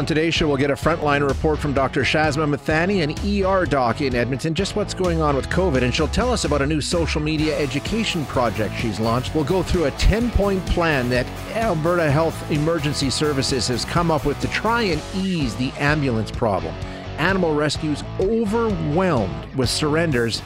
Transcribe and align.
on 0.00 0.06
today's 0.06 0.32
show, 0.32 0.48
we'll 0.48 0.56
get 0.56 0.70
a 0.70 0.74
frontline 0.74 1.28
report 1.28 1.58
from 1.58 1.74
Dr. 1.74 2.00
Shazma 2.04 2.48
Mithani, 2.48 3.02
an 3.02 3.44
ER 3.44 3.66
doc 3.66 4.00
in 4.00 4.14
Edmonton, 4.14 4.54
just 4.54 4.74
what's 4.74 4.94
going 4.94 5.20
on 5.20 5.36
with 5.36 5.50
COVID. 5.50 5.82
And 5.82 5.94
she'll 5.94 6.08
tell 6.08 6.32
us 6.32 6.46
about 6.46 6.62
a 6.62 6.66
new 6.66 6.80
social 6.80 7.20
media 7.20 7.54
education 7.58 8.24
project 8.24 8.74
she's 8.78 8.98
launched. 8.98 9.34
We'll 9.34 9.44
go 9.44 9.62
through 9.62 9.84
a 9.84 9.90
10 9.90 10.30
point 10.30 10.64
plan 10.64 11.10
that 11.10 11.26
Alberta 11.54 12.10
Health 12.10 12.50
Emergency 12.50 13.10
Services 13.10 13.68
has 13.68 13.84
come 13.84 14.10
up 14.10 14.24
with 14.24 14.40
to 14.40 14.48
try 14.48 14.84
and 14.84 15.02
ease 15.14 15.54
the 15.56 15.70
ambulance 15.72 16.30
problem. 16.30 16.74
Animal 17.18 17.54
rescues 17.54 18.02
overwhelmed 18.20 19.54
with 19.54 19.68
surrenders 19.68 20.40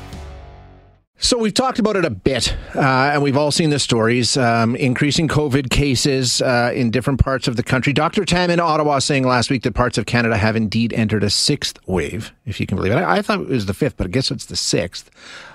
so 1.18 1.38
we've 1.38 1.54
talked 1.54 1.78
about 1.78 1.96
it 1.96 2.04
a 2.04 2.10
bit, 2.10 2.54
uh, 2.74 2.80
and 2.80 3.22
we've 3.22 3.36
all 3.36 3.52
seen 3.52 3.70
the 3.70 3.78
stories. 3.78 4.36
Um, 4.36 4.74
increasing 4.74 5.28
COVID 5.28 5.70
cases 5.70 6.42
uh, 6.42 6.72
in 6.74 6.90
different 6.90 7.20
parts 7.20 7.46
of 7.46 7.56
the 7.56 7.62
country. 7.62 7.92
Dr. 7.92 8.24
Tam 8.24 8.50
in 8.50 8.58
Ottawa 8.58 8.98
saying 8.98 9.24
last 9.24 9.48
week 9.48 9.62
that 9.62 9.74
parts 9.74 9.96
of 9.96 10.06
Canada 10.06 10.36
have 10.36 10.56
indeed 10.56 10.92
entered 10.92 11.22
a 11.22 11.30
sixth 11.30 11.78
wave, 11.86 12.32
if 12.46 12.60
you 12.60 12.66
can 12.66 12.76
believe 12.76 12.92
it. 12.92 12.96
I, 12.96 13.18
I 13.18 13.22
thought 13.22 13.40
it 13.40 13.48
was 13.48 13.66
the 13.66 13.74
fifth, 13.74 13.96
but 13.96 14.08
I 14.08 14.10
guess 14.10 14.30
it's 14.30 14.46
the 14.46 14.56
sixth. 14.56 15.08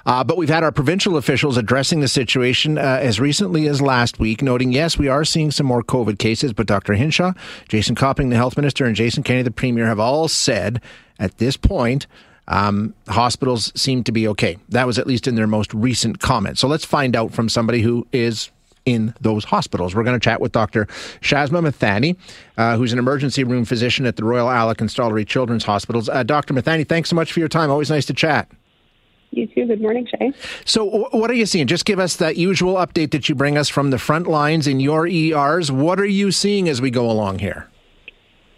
Uh, 0.05 0.23
but 0.23 0.37
we've 0.37 0.49
had 0.49 0.63
our 0.63 0.71
provincial 0.71 1.17
officials 1.17 1.57
addressing 1.57 1.99
the 1.99 2.07
situation 2.07 2.77
uh, 2.77 2.99
as 3.01 3.19
recently 3.19 3.67
as 3.67 3.81
last 3.81 4.17
week, 4.17 4.41
noting 4.41 4.71
yes, 4.71 4.97
we 4.97 5.09
are 5.09 5.25
seeing 5.25 5.51
some 5.51 5.67
more 5.67 5.83
COVID 5.83 6.17
cases, 6.19 6.53
but 6.53 6.67
Dr. 6.67 6.93
Hinshaw, 6.93 7.33
Jason 7.67 7.95
Copping, 7.95 8.29
the 8.29 8.37
health 8.37 8.55
minister, 8.55 8.85
and 8.85 8.95
Jason 8.95 9.23
Kenney, 9.23 9.41
the 9.41 9.51
premier, 9.51 9.87
have 9.87 9.99
all 9.99 10.29
said 10.29 10.81
at 11.19 11.37
this 11.37 11.57
point 11.57 12.07
um, 12.49 12.93
hospitals 13.07 13.71
seem 13.79 14.03
to 14.03 14.11
be 14.11 14.27
okay. 14.27 14.57
That 14.69 14.85
was 14.85 14.99
at 14.99 15.07
least 15.07 15.27
in 15.27 15.35
their 15.35 15.47
most 15.47 15.73
recent 15.73 16.19
comment. 16.19 16.57
So 16.57 16.67
let's 16.67 16.85
find 16.85 17.15
out 17.15 17.31
from 17.31 17.47
somebody 17.47 17.81
who 17.81 18.07
is 18.11 18.49
in 18.85 19.13
those 19.21 19.45
hospitals. 19.45 19.93
We're 19.93 20.03
going 20.03 20.19
to 20.19 20.23
chat 20.23 20.41
with 20.41 20.51
Dr. 20.51 20.85
Shazma 21.21 21.61
Mithani, 21.61 22.17
uh, 22.57 22.75
who's 22.75 22.91
an 22.91 22.99
emergency 22.99 23.43
room 23.43 23.65
physician 23.65 24.05
at 24.05 24.15
the 24.15 24.23
Royal 24.23 24.49
Alec 24.49 24.81
and 24.81 24.89
Stollery 24.89 25.27
Children's 25.27 25.63
Hospitals. 25.63 26.09
Uh, 26.09 26.23
Dr. 26.23 26.53
Mithani, 26.53 26.87
thanks 26.87 27.09
so 27.09 27.15
much 27.15 27.31
for 27.31 27.39
your 27.39 27.49
time. 27.49 27.69
Always 27.69 27.91
nice 27.91 28.05
to 28.07 28.13
chat. 28.13 28.49
You 29.31 29.45
too. 29.45 29.67
Good 29.67 29.79
morning, 29.79 30.07
Shay. 30.07 30.33
So, 30.65 31.07
what 31.11 31.29
are 31.29 31.35
you 31.35 31.45
seeing? 31.45 31.67
Just 31.67 31.85
give 31.85 31.99
us 31.99 32.15
that 32.15 32.35
usual 32.35 32.75
update 32.75 33.11
that 33.11 33.29
you 33.29 33.35
bring 33.35 33.59
us 33.59 33.69
from 33.69 33.91
the 33.91 33.99
front 33.99 34.25
lines 34.25 34.65
in 34.65 34.79
your 34.79 35.05
ERs. 35.05 35.71
What 35.71 35.99
are 35.99 36.05
you 36.05 36.31
seeing 36.31 36.67
as 36.67 36.81
we 36.81 36.89
go 36.89 37.11
along 37.11 37.37
here? 37.37 37.69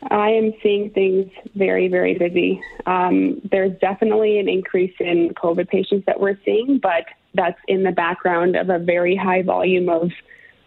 I 0.09 0.30
am 0.31 0.53
seeing 0.63 0.89
things 0.89 1.31
very, 1.55 1.88
very 1.88 2.17
busy. 2.17 2.61
Um, 2.85 3.41
there's 3.52 3.77
definitely 3.80 4.39
an 4.39 4.49
increase 4.49 4.95
in 4.99 5.33
COVID 5.35 5.69
patients 5.69 6.05
that 6.08 6.19
we're 6.19 6.39
seeing, 6.43 6.80
but 6.81 7.05
that's 7.33 7.59
in 7.67 7.83
the 7.83 7.91
background 7.91 8.55
of 8.55 8.69
a 8.69 8.80
very 8.80 9.16
high 9.16 9.43
volume 9.43 9.89
of 9.89 10.09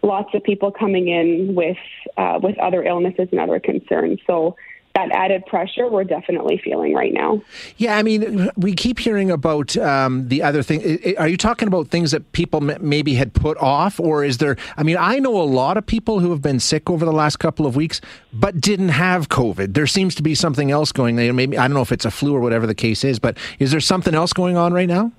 lots 0.01 0.29
of 0.33 0.43
people 0.43 0.71
coming 0.71 1.09
in 1.09 1.55
with 1.55 1.77
uh, 2.17 2.39
with 2.41 2.57
other 2.59 2.83
illnesses 2.83 3.27
and 3.31 3.39
other 3.39 3.59
concerns. 3.59 4.19
So 4.25 4.55
that 4.95 5.11
added 5.11 5.45
pressure 5.45 5.87
we're 5.89 6.05
definitely 6.05 6.59
feeling 6.63 6.93
right 6.93 7.13
now. 7.13 7.41
Yeah, 7.77 7.97
I 7.97 8.03
mean, 8.03 8.49
we 8.55 8.73
keep 8.73 8.97
hearing 8.97 9.29
about 9.29 9.75
um, 9.77 10.29
the 10.29 10.41
other 10.41 10.63
thing. 10.63 11.15
Are 11.17 11.27
you 11.27 11.37
talking 11.37 11.67
about 11.67 11.89
things 11.89 12.11
that 12.11 12.31
people 12.31 12.61
maybe 12.61 13.13
had 13.13 13.33
put 13.33 13.57
off, 13.57 13.99
or 13.99 14.23
is 14.23 14.37
there? 14.37 14.55
I 14.77 14.83
mean, 14.83 14.97
I 14.97 15.19
know 15.19 15.39
a 15.39 15.43
lot 15.43 15.75
of 15.77 15.85
people 15.85 16.21
who 16.21 16.31
have 16.31 16.41
been 16.41 16.61
sick 16.61 16.89
over 16.89 17.03
the 17.03 17.11
last 17.11 17.37
couple 17.37 17.65
of 17.65 17.75
weeks, 17.75 17.99
but 18.33 18.59
didn't 18.61 18.89
have 18.89 19.27
COVID. 19.27 19.73
There 19.73 19.87
seems 19.87 20.15
to 20.15 20.23
be 20.23 20.33
something 20.33 20.71
else 20.71 20.91
going. 20.91 21.17
There, 21.17 21.33
Maybe 21.33 21.57
I 21.57 21.67
don't 21.67 21.75
know 21.75 21.81
if 21.81 21.91
it's 21.91 22.05
a 22.05 22.11
flu 22.11 22.33
or 22.33 22.39
whatever 22.39 22.65
the 22.65 22.75
case 22.75 23.03
is, 23.03 23.19
but 23.19 23.37
is 23.59 23.71
there 23.71 23.81
something 23.81 24.15
else 24.15 24.31
going 24.31 24.55
on 24.55 24.73
right 24.73 24.87
now? 24.87 25.11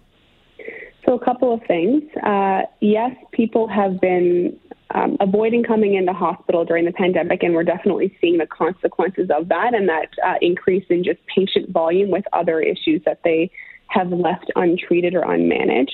So, 1.04 1.14
a 1.14 1.24
couple 1.24 1.52
of 1.54 1.62
things. 1.68 2.02
Uh, 2.24 2.62
yes, 2.80 3.14
people 3.32 3.68
have 3.68 4.00
been 4.00 4.58
um, 4.94 5.16
avoiding 5.20 5.64
coming 5.64 5.94
into 5.94 6.12
hospital 6.12 6.64
during 6.64 6.84
the 6.84 6.92
pandemic, 6.92 7.42
and 7.42 7.54
we're 7.54 7.64
definitely 7.64 8.16
seeing 8.20 8.38
the 8.38 8.46
consequences 8.46 9.28
of 9.36 9.48
that 9.48 9.74
and 9.74 9.88
that 9.88 10.08
uh, 10.24 10.34
increase 10.40 10.84
in 10.88 11.02
just 11.02 11.18
patient 11.26 11.70
volume 11.70 12.10
with 12.10 12.24
other 12.32 12.60
issues 12.60 13.02
that 13.04 13.20
they 13.24 13.50
have 13.88 14.10
left 14.10 14.50
untreated 14.54 15.14
or 15.14 15.22
unmanaged. 15.22 15.90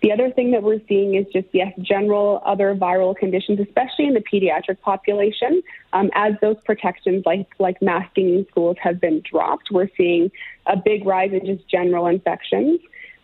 The 0.00 0.12
other 0.12 0.30
thing 0.30 0.52
that 0.52 0.62
we're 0.62 0.80
seeing 0.88 1.16
is 1.16 1.26
just, 1.32 1.48
yes, 1.52 1.72
general 1.80 2.40
other 2.46 2.76
viral 2.76 3.16
conditions, 3.16 3.58
especially 3.58 4.06
in 4.06 4.14
the 4.14 4.20
pediatric 4.20 4.80
population. 4.80 5.60
Um, 5.92 6.10
as 6.14 6.34
those 6.40 6.56
protections 6.64 7.24
like, 7.26 7.48
like 7.58 7.82
masking 7.82 8.34
in 8.34 8.46
schools 8.48 8.76
have 8.80 9.00
been 9.00 9.22
dropped, 9.28 9.70
we're 9.72 9.88
seeing 9.96 10.30
a 10.66 10.76
big 10.76 11.04
rise 11.04 11.32
in 11.32 11.44
just 11.44 11.68
general 11.68 12.06
infections. 12.06 12.78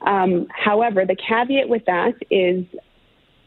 Um, 0.05 0.49
however, 0.51 1.07
the 1.07 1.15
caveat 1.15 1.69
with 1.69 1.85
that 1.87 2.15
is 2.29 2.65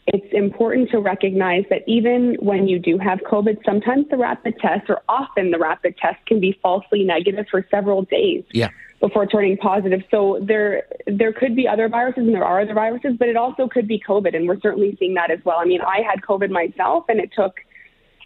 it's 0.07 0.33
important 0.33 0.89
to 0.91 0.99
recognize 0.99 1.65
that 1.69 1.81
even 1.85 2.37
when 2.39 2.67
you 2.67 2.79
do 2.79 2.97
have 2.97 3.19
COVID, 3.19 3.63
sometimes 3.65 4.05
the 4.09 4.15
rapid 4.15 4.57
test, 4.59 4.89
or 4.89 5.01
often 5.09 5.51
the 5.51 5.59
rapid 5.59 5.97
test, 5.97 6.25
can 6.25 6.39
be 6.39 6.57
falsely 6.61 7.03
negative 7.03 7.45
for 7.51 7.65
several 7.69 8.03
days 8.03 8.45
yeah. 8.51 8.69
before 9.01 9.25
turning 9.25 9.57
positive. 9.57 10.01
So 10.09 10.39
there, 10.41 10.83
there 11.07 11.33
could 11.33 11.57
be 11.57 11.67
other 11.67 11.89
viruses, 11.89 12.23
and 12.23 12.33
there 12.33 12.45
are 12.45 12.61
other 12.61 12.73
viruses, 12.73 13.15
but 13.19 13.27
it 13.27 13.35
also 13.35 13.67
could 13.67 13.85
be 13.85 13.99
COVID, 13.99 14.33
and 14.33 14.47
we're 14.47 14.61
certainly 14.61 14.95
seeing 14.97 15.13
that 15.15 15.29
as 15.29 15.39
well. 15.43 15.57
I 15.59 15.65
mean, 15.65 15.81
I 15.81 16.01
had 16.09 16.21
COVID 16.21 16.51
myself, 16.51 17.03
and 17.09 17.19
it 17.19 17.31
took 17.35 17.57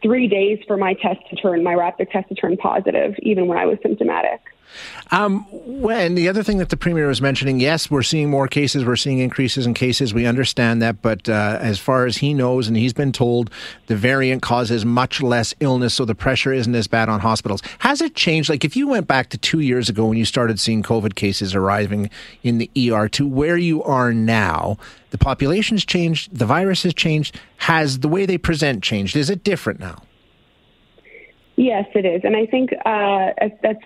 three 0.03 0.27
days 0.27 0.59
for 0.67 0.77
my 0.77 0.93
test 0.93 1.19
to 1.31 1.35
turn, 1.35 1.63
my 1.63 1.73
rapid 1.73 2.11
test 2.11 2.29
to 2.29 2.35
turn 2.35 2.57
positive, 2.57 3.15
even 3.23 3.47
when 3.47 3.57
I 3.57 3.65
was 3.65 3.79
symptomatic. 3.81 4.39
Um, 5.11 5.45
when 5.51 6.15
the 6.15 6.29
other 6.29 6.43
thing 6.43 6.57
that 6.59 6.69
the 6.69 6.77
premier 6.77 7.07
was 7.07 7.21
mentioning, 7.21 7.59
yes, 7.59 7.91
we're 7.91 8.03
seeing 8.03 8.29
more 8.29 8.47
cases, 8.47 8.85
we're 8.85 8.95
seeing 8.95 9.19
increases 9.19 9.65
in 9.65 9.73
cases. 9.73 10.13
We 10.13 10.25
understand 10.25 10.81
that, 10.81 11.01
but 11.01 11.27
uh, 11.27 11.57
as 11.59 11.79
far 11.79 12.05
as 12.05 12.17
he 12.17 12.33
knows, 12.33 12.67
and 12.67 12.77
he's 12.77 12.93
been 12.93 13.11
told, 13.11 13.51
the 13.87 13.95
variant 13.95 14.41
causes 14.41 14.85
much 14.85 15.21
less 15.21 15.53
illness, 15.59 15.93
so 15.93 16.05
the 16.05 16.15
pressure 16.15 16.53
isn't 16.53 16.73
as 16.73 16.87
bad 16.87 17.09
on 17.09 17.19
hospitals. 17.19 17.61
Has 17.79 18.01
it 18.01 18.15
changed? 18.15 18.49
Like 18.49 18.63
if 18.63 18.75
you 18.75 18.87
went 18.87 19.07
back 19.07 19.29
to 19.29 19.37
two 19.37 19.59
years 19.59 19.89
ago 19.89 20.05
when 20.05 20.17
you 20.17 20.25
started 20.25 20.59
seeing 20.59 20.83
COVID 20.83 21.15
cases 21.15 21.53
arriving 21.53 22.09
in 22.43 22.57
the 22.57 22.69
ER 22.91 23.09
to 23.09 23.27
where 23.27 23.57
you 23.57 23.83
are 23.83 24.13
now, 24.13 24.77
the 25.09 25.17
population's 25.17 25.83
changed, 25.83 26.37
the 26.37 26.45
virus 26.45 26.83
has 26.83 26.93
changed. 26.93 27.39
Has 27.57 27.99
the 27.99 28.07
way 28.07 28.25
they 28.25 28.37
present 28.37 28.81
changed? 28.81 29.15
Is 29.15 29.29
it 29.29 29.43
different 29.43 29.79
now? 29.79 30.03
Yes, 31.57 31.85
it 31.93 32.05
is, 32.05 32.21
and 32.23 32.35
I 32.35 32.45
think 32.45 32.71
uh, 32.85 33.47
that's 33.61 33.83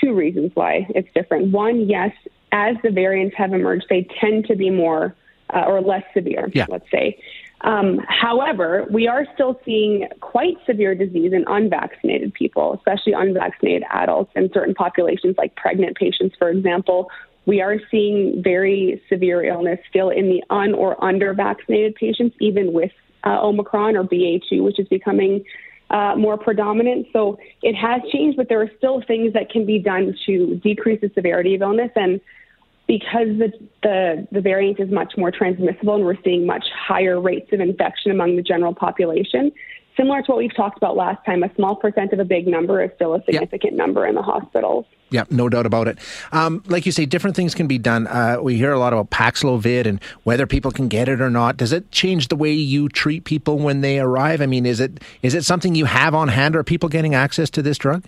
two 0.00 0.14
reasons 0.14 0.52
why 0.54 0.86
it's 0.90 1.08
different. 1.14 1.52
One, 1.52 1.88
yes, 1.88 2.12
as 2.52 2.76
the 2.82 2.90
variants 2.90 3.36
have 3.36 3.52
emerged, 3.52 3.86
they 3.88 4.06
tend 4.20 4.46
to 4.46 4.56
be 4.56 4.70
more 4.70 5.14
uh, 5.54 5.64
or 5.66 5.80
less 5.80 6.04
severe, 6.14 6.48
yeah. 6.52 6.66
let's 6.68 6.90
say. 6.90 7.18
Um, 7.62 8.00
however, 8.08 8.86
we 8.90 9.06
are 9.06 9.26
still 9.34 9.60
seeing 9.64 10.08
quite 10.20 10.56
severe 10.64 10.94
disease 10.94 11.32
in 11.32 11.44
unvaccinated 11.46 12.32
people, 12.32 12.74
especially 12.74 13.12
unvaccinated 13.12 13.84
adults 13.90 14.32
in 14.34 14.50
certain 14.52 14.74
populations, 14.74 15.36
like 15.36 15.54
pregnant 15.56 15.96
patients, 15.96 16.34
for 16.38 16.48
example. 16.48 17.10
We 17.46 17.60
are 17.60 17.76
seeing 17.90 18.42
very 18.42 19.02
severe 19.08 19.44
illness 19.44 19.78
still 19.88 20.08
in 20.08 20.28
the 20.28 20.42
un 20.50 20.72
or 20.72 21.02
under 21.04 21.34
vaccinated 21.34 21.96
patients, 21.96 22.36
even 22.40 22.72
with 22.72 22.92
uh, 23.24 23.40
Omicron 23.42 23.96
or 23.96 24.04
BA2, 24.04 24.62
which 24.62 24.78
is 24.78 24.88
becoming 24.88 25.44
uh, 25.90 26.14
more 26.16 26.38
predominant. 26.38 27.06
So 27.12 27.38
it 27.62 27.74
has 27.74 28.00
changed, 28.12 28.36
but 28.36 28.48
there 28.48 28.60
are 28.62 28.70
still 28.78 29.02
things 29.06 29.32
that 29.32 29.50
can 29.50 29.66
be 29.66 29.78
done 29.78 30.16
to 30.26 30.60
decrease 30.62 31.00
the 31.00 31.10
severity 31.14 31.54
of 31.54 31.62
illness. 31.62 31.90
And 31.96 32.20
because 32.90 33.28
the, 33.38 33.52
the, 33.84 34.26
the 34.32 34.40
variant 34.40 34.80
is 34.80 34.90
much 34.90 35.12
more 35.16 35.30
transmissible 35.30 35.94
and 35.94 36.04
we're 36.04 36.20
seeing 36.24 36.44
much 36.44 36.64
higher 36.76 37.20
rates 37.20 37.52
of 37.52 37.60
infection 37.60 38.10
among 38.10 38.34
the 38.34 38.42
general 38.42 38.74
population, 38.74 39.52
similar 39.96 40.22
to 40.22 40.32
what 40.32 40.38
we've 40.38 40.56
talked 40.56 40.76
about 40.76 40.96
last 40.96 41.24
time, 41.24 41.44
a 41.44 41.54
small 41.54 41.76
percent 41.76 42.12
of 42.12 42.18
a 42.18 42.24
big 42.24 42.48
number 42.48 42.82
is 42.82 42.90
still 42.96 43.14
a 43.14 43.22
significant 43.22 43.74
number 43.74 44.08
in 44.08 44.16
the 44.16 44.22
hospitals. 44.22 44.86
Yeah, 45.10 45.22
no 45.30 45.48
doubt 45.48 45.66
about 45.66 45.86
it. 45.86 45.98
Um, 46.32 46.64
like 46.66 46.84
you 46.84 46.90
say, 46.90 47.06
different 47.06 47.36
things 47.36 47.54
can 47.54 47.68
be 47.68 47.78
done. 47.78 48.08
Uh, 48.08 48.38
we 48.42 48.56
hear 48.56 48.72
a 48.72 48.78
lot 48.80 48.92
about 48.92 49.10
Paxlovid 49.10 49.86
and 49.86 50.02
whether 50.24 50.44
people 50.44 50.72
can 50.72 50.88
get 50.88 51.08
it 51.08 51.20
or 51.20 51.30
not. 51.30 51.56
Does 51.56 51.72
it 51.72 51.92
change 51.92 52.26
the 52.26 52.36
way 52.36 52.50
you 52.50 52.88
treat 52.88 53.22
people 53.22 53.60
when 53.60 53.82
they 53.82 54.00
arrive? 54.00 54.40
I 54.40 54.46
mean, 54.46 54.66
is 54.66 54.80
it 54.80 55.00
is 55.22 55.36
it 55.36 55.44
something 55.44 55.76
you 55.76 55.84
have 55.84 56.12
on 56.12 56.26
hand? 56.26 56.56
Are 56.56 56.64
people 56.64 56.88
getting 56.88 57.14
access 57.14 57.50
to 57.50 57.62
this 57.62 57.78
drug? 57.78 58.02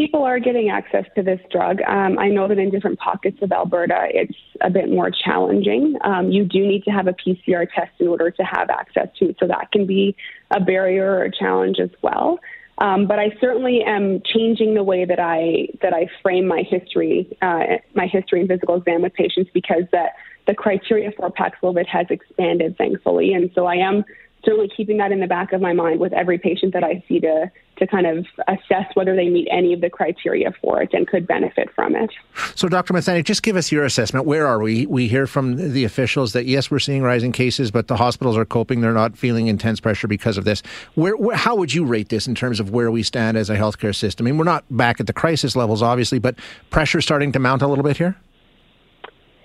People 0.00 0.24
are 0.24 0.38
getting 0.38 0.70
access 0.70 1.04
to 1.14 1.22
this 1.22 1.40
drug. 1.50 1.82
Um, 1.82 2.18
I 2.18 2.28
know 2.28 2.48
that 2.48 2.56
in 2.56 2.70
different 2.70 2.98
pockets 2.98 3.36
of 3.42 3.52
Alberta, 3.52 4.06
it's 4.08 4.32
a 4.62 4.70
bit 4.70 4.88
more 4.88 5.10
challenging. 5.10 5.98
Um, 6.02 6.30
you 6.30 6.42
do 6.42 6.66
need 6.66 6.84
to 6.84 6.90
have 6.90 7.06
a 7.06 7.12
PCR 7.12 7.68
test 7.70 7.90
in 7.98 8.08
order 8.08 8.30
to 8.30 8.42
have 8.42 8.70
access 8.70 9.08
to 9.18 9.28
it, 9.28 9.36
so 9.38 9.46
that 9.46 9.70
can 9.72 9.84
be 9.84 10.16
a 10.52 10.58
barrier 10.58 11.18
or 11.18 11.24
a 11.24 11.30
challenge 11.30 11.76
as 11.78 11.90
well. 12.00 12.38
Um, 12.78 13.06
but 13.06 13.18
I 13.18 13.36
certainly 13.42 13.82
am 13.82 14.22
changing 14.24 14.72
the 14.72 14.82
way 14.82 15.04
that 15.04 15.20
I 15.20 15.68
that 15.82 15.92
I 15.92 16.08
frame 16.22 16.48
my 16.48 16.62
history, 16.62 17.36
uh, 17.42 17.76
my 17.94 18.06
history 18.06 18.40
and 18.40 18.48
physical 18.48 18.76
exam 18.76 19.02
with 19.02 19.12
patients 19.12 19.50
because 19.52 19.84
that 19.92 20.12
the 20.46 20.54
criteria 20.54 21.12
for 21.12 21.28
Paxlovid 21.30 21.86
has 21.88 22.06
expanded, 22.08 22.78
thankfully, 22.78 23.34
and 23.34 23.50
so 23.54 23.66
I 23.66 23.74
am 23.74 24.06
certainly 24.44 24.70
keeping 24.74 24.98
that 24.98 25.12
in 25.12 25.20
the 25.20 25.26
back 25.26 25.52
of 25.52 25.60
my 25.60 25.72
mind 25.72 26.00
with 26.00 26.12
every 26.12 26.38
patient 26.38 26.72
that 26.72 26.84
I 26.84 27.02
see 27.08 27.20
to 27.20 27.50
to 27.80 27.86
kind 27.86 28.06
of 28.06 28.26
assess 28.46 28.84
whether 28.92 29.16
they 29.16 29.30
meet 29.30 29.48
any 29.50 29.72
of 29.72 29.80
the 29.80 29.88
criteria 29.88 30.52
for 30.60 30.82
it 30.82 30.90
and 30.92 31.08
could 31.08 31.26
benefit 31.26 31.70
from 31.74 31.96
it. 31.96 32.10
So, 32.54 32.68
Dr. 32.68 32.92
Mithani, 32.92 33.24
just 33.24 33.42
give 33.42 33.56
us 33.56 33.72
your 33.72 33.84
assessment. 33.84 34.26
Where 34.26 34.46
are 34.46 34.60
we? 34.60 34.84
We 34.84 35.08
hear 35.08 35.26
from 35.26 35.72
the 35.72 35.84
officials 35.84 36.34
that 36.34 36.44
yes, 36.44 36.70
we're 36.70 36.78
seeing 36.78 37.02
rising 37.02 37.32
cases, 37.32 37.70
but 37.70 37.88
the 37.88 37.96
hospitals 37.96 38.36
are 38.36 38.44
coping. 38.44 38.82
They're 38.82 38.92
not 38.92 39.16
feeling 39.16 39.46
intense 39.46 39.80
pressure 39.80 40.08
because 40.08 40.36
of 40.36 40.44
this. 40.44 40.62
Where, 40.94 41.16
where, 41.16 41.36
how 41.36 41.56
would 41.56 41.72
you 41.72 41.86
rate 41.86 42.10
this 42.10 42.26
in 42.26 42.34
terms 42.34 42.60
of 42.60 42.70
where 42.70 42.90
we 42.90 43.02
stand 43.02 43.38
as 43.38 43.48
a 43.48 43.56
healthcare 43.56 43.94
system? 43.94 44.26
I 44.26 44.30
mean, 44.30 44.38
we're 44.38 44.44
not 44.44 44.64
back 44.70 45.00
at 45.00 45.06
the 45.06 45.14
crisis 45.14 45.56
levels, 45.56 45.80
obviously, 45.80 46.18
but 46.18 46.36
pressure 46.68 47.00
starting 47.00 47.32
to 47.32 47.38
mount 47.38 47.62
a 47.62 47.66
little 47.66 47.84
bit 47.84 47.96
here. 47.96 48.14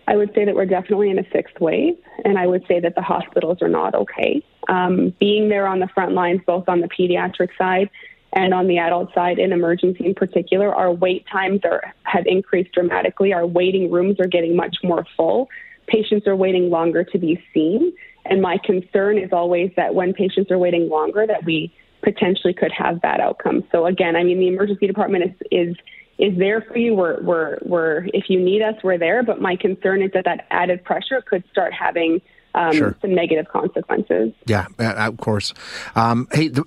I 0.08 0.16
would 0.16 0.34
say 0.36 0.46
that 0.46 0.56
we're 0.56 0.66
definitely 0.66 1.10
in 1.10 1.20
a 1.20 1.30
sixth 1.32 1.60
wave, 1.60 1.96
and 2.24 2.38
I 2.38 2.46
would 2.46 2.64
say 2.68 2.80
that 2.80 2.96
the 2.96 3.02
hospitals 3.02 3.60
are 3.62 3.68
not 3.68 3.96
okay. 3.96 4.44
Um, 4.70 5.14
being 5.20 5.50
there 5.50 5.68
on 5.68 5.80
the 5.80 5.88
front 5.88 6.14
lines, 6.14 6.42
both 6.46 6.70
on 6.70 6.82
the 6.82 6.88
pediatric 6.88 7.50
side 7.58 7.90
and 8.34 8.54
on 8.54 8.68
the 8.68 8.78
adult 8.78 9.14
side, 9.14 9.40
in 9.40 9.52
emergency 9.52 10.06
in 10.06 10.14
particular, 10.14 10.74
our 10.76 10.92
wait 10.92 11.26
times 11.32 11.62
are, 11.64 11.94
have 12.04 12.26
increased 12.28 12.74
dramatically. 12.74 13.34
Our 13.34 13.48
waiting 13.48 13.90
rooms 13.90 14.20
are 14.20 14.28
getting 14.28 14.56
much 14.56 14.78
more 14.84 15.06
full. 15.16 15.50
Patients 15.88 16.28
are 16.28 16.36
waiting 16.36 16.70
longer 16.70 17.04
to 17.04 17.18
be 17.18 17.42
seen, 17.54 17.94
and 18.26 18.42
my 18.42 18.58
concern 18.64 19.18
is 19.18 19.30
always 19.32 19.72
that 19.76 19.96
when 19.96 20.14
patients 20.14 20.52
are 20.52 20.58
waiting 20.58 20.90
longer, 20.90 21.26
that 21.26 21.46
we 21.46 21.74
potentially 22.04 22.54
could 22.54 22.72
have 22.72 23.02
bad 23.02 23.20
outcomes. 23.20 23.64
So 23.72 23.86
again, 23.88 24.16
I 24.16 24.24
mean, 24.24 24.40
the 24.40 24.48
emergency 24.48 24.86
department 24.86 25.24
is 25.24 25.48
is 25.70 25.76
is 26.18 26.38
there 26.38 26.62
for 26.62 26.78
you. 26.78 26.94
We're, 26.94 27.22
we're, 27.22 27.58
we're, 27.62 28.06
if 28.14 28.30
you 28.30 28.40
need 28.40 28.62
us, 28.62 28.76
we're 28.84 28.98
there. 28.98 29.24
But 29.24 29.42
my 29.42 29.56
concern 29.56 30.02
is 30.02 30.12
that 30.14 30.26
that 30.26 30.48
added 30.50 30.84
pressure 30.84 31.22
could 31.22 31.44
start 31.52 31.74
having 31.74 32.22
um, 32.56 32.74
sure. 32.74 32.96
some 33.02 33.14
negative 33.14 33.48
consequences. 33.50 34.34
Yeah, 34.46 34.68
uh, 34.80 34.94
of 34.94 35.18
course. 35.18 35.54
Um, 35.96 36.28
hey, 36.32 36.48
the, 36.48 36.64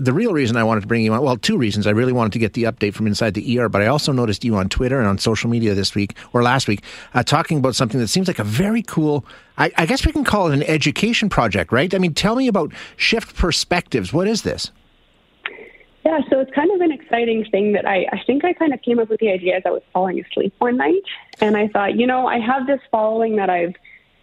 the 0.00 0.12
real 0.12 0.32
reason 0.32 0.56
I 0.56 0.62
wanted 0.62 0.82
to 0.82 0.86
bring 0.86 1.04
you 1.04 1.12
on, 1.12 1.22
well, 1.22 1.36
two 1.36 1.58
reasons. 1.58 1.86
I 1.86 1.90
really 1.90 2.12
wanted 2.12 2.32
to 2.34 2.38
get 2.38 2.52
the 2.52 2.64
update 2.64 2.94
from 2.94 3.06
inside 3.06 3.34
the 3.34 3.58
ER, 3.58 3.68
but 3.68 3.82
I 3.82 3.86
also 3.86 4.12
noticed 4.12 4.44
you 4.44 4.54
on 4.54 4.68
Twitter 4.68 4.98
and 4.98 5.08
on 5.08 5.18
social 5.18 5.50
media 5.50 5.74
this 5.74 5.94
week 5.94 6.16
or 6.32 6.42
last 6.42 6.68
week 6.68 6.84
uh, 7.14 7.22
talking 7.24 7.58
about 7.58 7.74
something 7.74 7.98
that 7.98 8.08
seems 8.08 8.28
like 8.28 8.38
a 8.38 8.44
very 8.44 8.82
cool, 8.82 9.26
I, 9.58 9.72
I 9.76 9.86
guess 9.86 10.06
we 10.06 10.12
can 10.12 10.24
call 10.24 10.50
it 10.50 10.54
an 10.54 10.62
education 10.62 11.28
project, 11.28 11.72
right? 11.72 11.92
I 11.92 11.98
mean, 11.98 12.14
tell 12.14 12.36
me 12.36 12.46
about 12.46 12.72
Shift 12.96 13.34
Perspectives. 13.34 14.12
What 14.12 14.28
is 14.28 14.42
this? 14.42 14.70
Yeah, 16.08 16.20
so 16.30 16.40
it's 16.40 16.50
kind 16.52 16.70
of 16.70 16.80
an 16.80 16.90
exciting 16.90 17.44
thing 17.50 17.72
that 17.72 17.86
I, 17.86 18.06
I 18.10 18.22
think 18.26 18.42
I 18.42 18.54
kind 18.54 18.72
of 18.72 18.80
came 18.80 18.98
up 18.98 19.10
with 19.10 19.20
the 19.20 19.30
idea 19.30 19.58
as 19.58 19.62
I 19.66 19.70
was 19.70 19.82
falling 19.92 20.18
asleep 20.18 20.54
one 20.56 20.78
night. 20.78 21.02
And 21.42 21.54
I 21.54 21.68
thought, 21.68 21.96
you 21.96 22.06
know, 22.06 22.26
I 22.26 22.38
have 22.38 22.66
this 22.66 22.80
following 22.90 23.36
that 23.36 23.50
I've 23.50 23.74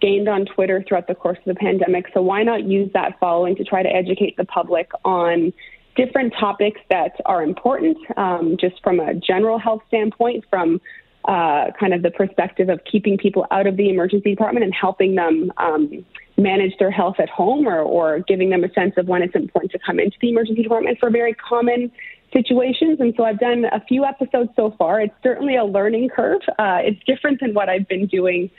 gained 0.01 0.27
on 0.27 0.47
Twitter 0.47 0.83
throughout 0.87 1.05
the 1.05 1.13
course 1.13 1.37
of 1.37 1.45
the 1.45 1.53
pandemic. 1.53 2.07
So 2.11 2.23
why 2.23 2.41
not 2.41 2.63
use 2.63 2.91
that 2.93 3.19
following 3.19 3.55
to 3.57 3.63
try 3.63 3.83
to 3.83 3.89
educate 3.89 4.35
the 4.35 4.45
public 4.45 4.89
on 5.03 5.53
different 5.95 6.33
topics 6.39 6.81
that 6.89 7.21
are 7.27 7.43
important, 7.43 7.99
um, 8.17 8.57
just 8.59 8.81
from 8.81 8.99
a 8.99 9.13
general 9.13 9.59
health 9.59 9.83
standpoint, 9.87 10.43
from 10.49 10.81
uh, 11.25 11.69
kind 11.79 11.93
of 11.93 12.01
the 12.01 12.09
perspective 12.09 12.67
of 12.67 12.83
keeping 12.91 13.15
people 13.15 13.45
out 13.51 13.67
of 13.67 13.77
the 13.77 13.91
emergency 13.91 14.31
department 14.31 14.63
and 14.63 14.73
helping 14.73 15.13
them 15.13 15.53
um, 15.57 16.03
manage 16.37 16.77
their 16.79 16.91
health 16.91 17.15
at 17.19 17.29
home 17.29 17.67
or, 17.67 17.79
or 17.79 18.19
giving 18.19 18.49
them 18.49 18.63
a 18.63 18.71
sense 18.73 18.93
of 18.97 19.07
when 19.07 19.21
it's 19.21 19.35
important 19.35 19.71
to 19.71 19.79
come 19.79 19.99
into 19.99 20.17
the 20.21 20.29
emergency 20.29 20.63
department 20.63 20.99
for 20.99 21.09
very 21.09 21.33
common 21.33 21.91
situations. 22.33 22.99
And 22.99 23.13
so 23.15 23.23
I've 23.23 23.39
done 23.39 23.65
a 23.71 23.79
few 23.87 24.03
episodes 24.03 24.49
so 24.55 24.75
far. 24.77 24.99
It's 25.01 25.13
certainly 25.23 25.55
a 25.55 25.63
learning 25.63 26.09
curve. 26.09 26.41
Uh, 26.59 26.79
it's 26.81 27.01
different 27.05 27.39
than 27.39 27.53
what 27.53 27.69
I've 27.69 27.87
been 27.87 28.07
doing 28.07 28.49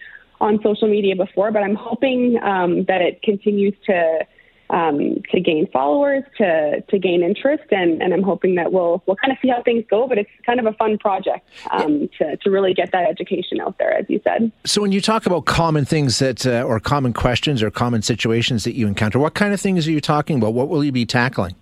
on 0.40 0.60
social 0.62 0.88
media 0.88 1.16
before, 1.16 1.50
but 1.50 1.62
I'm 1.62 1.74
hoping 1.74 2.38
um, 2.42 2.84
that 2.84 3.00
it 3.00 3.22
continues 3.22 3.74
to 3.86 4.26
um, 4.70 5.22
to 5.32 5.40
gain 5.40 5.68
followers, 5.72 6.24
to 6.38 6.80
to 6.80 6.98
gain 6.98 7.22
interest, 7.22 7.64
and, 7.70 8.02
and 8.02 8.12
I'm 8.12 8.22
hoping 8.22 8.56
that 8.56 8.72
we'll 8.72 9.02
we'll 9.06 9.16
kind 9.16 9.32
of 9.32 9.38
see 9.40 9.48
how 9.48 9.62
things 9.62 9.84
go. 9.88 10.08
But 10.08 10.18
it's 10.18 10.30
kind 10.44 10.58
of 10.58 10.66
a 10.66 10.72
fun 10.72 10.98
project 10.98 11.48
um, 11.70 12.08
to 12.18 12.36
to 12.36 12.50
really 12.50 12.74
get 12.74 12.92
that 12.92 13.08
education 13.08 13.60
out 13.60 13.78
there, 13.78 13.92
as 13.92 14.06
you 14.08 14.20
said. 14.24 14.50
So 14.64 14.82
when 14.82 14.92
you 14.92 15.00
talk 15.00 15.26
about 15.26 15.44
common 15.44 15.84
things 15.84 16.18
that 16.18 16.46
uh, 16.46 16.62
or 16.62 16.80
common 16.80 17.12
questions 17.12 17.62
or 17.62 17.70
common 17.70 18.02
situations 18.02 18.64
that 18.64 18.74
you 18.74 18.86
encounter, 18.86 19.18
what 19.18 19.34
kind 19.34 19.54
of 19.54 19.60
things 19.60 19.86
are 19.86 19.92
you 19.92 20.00
talking 20.00 20.38
about? 20.38 20.54
What 20.54 20.68
will 20.68 20.82
you 20.82 20.92
be 20.92 21.06
tackling? 21.06 21.54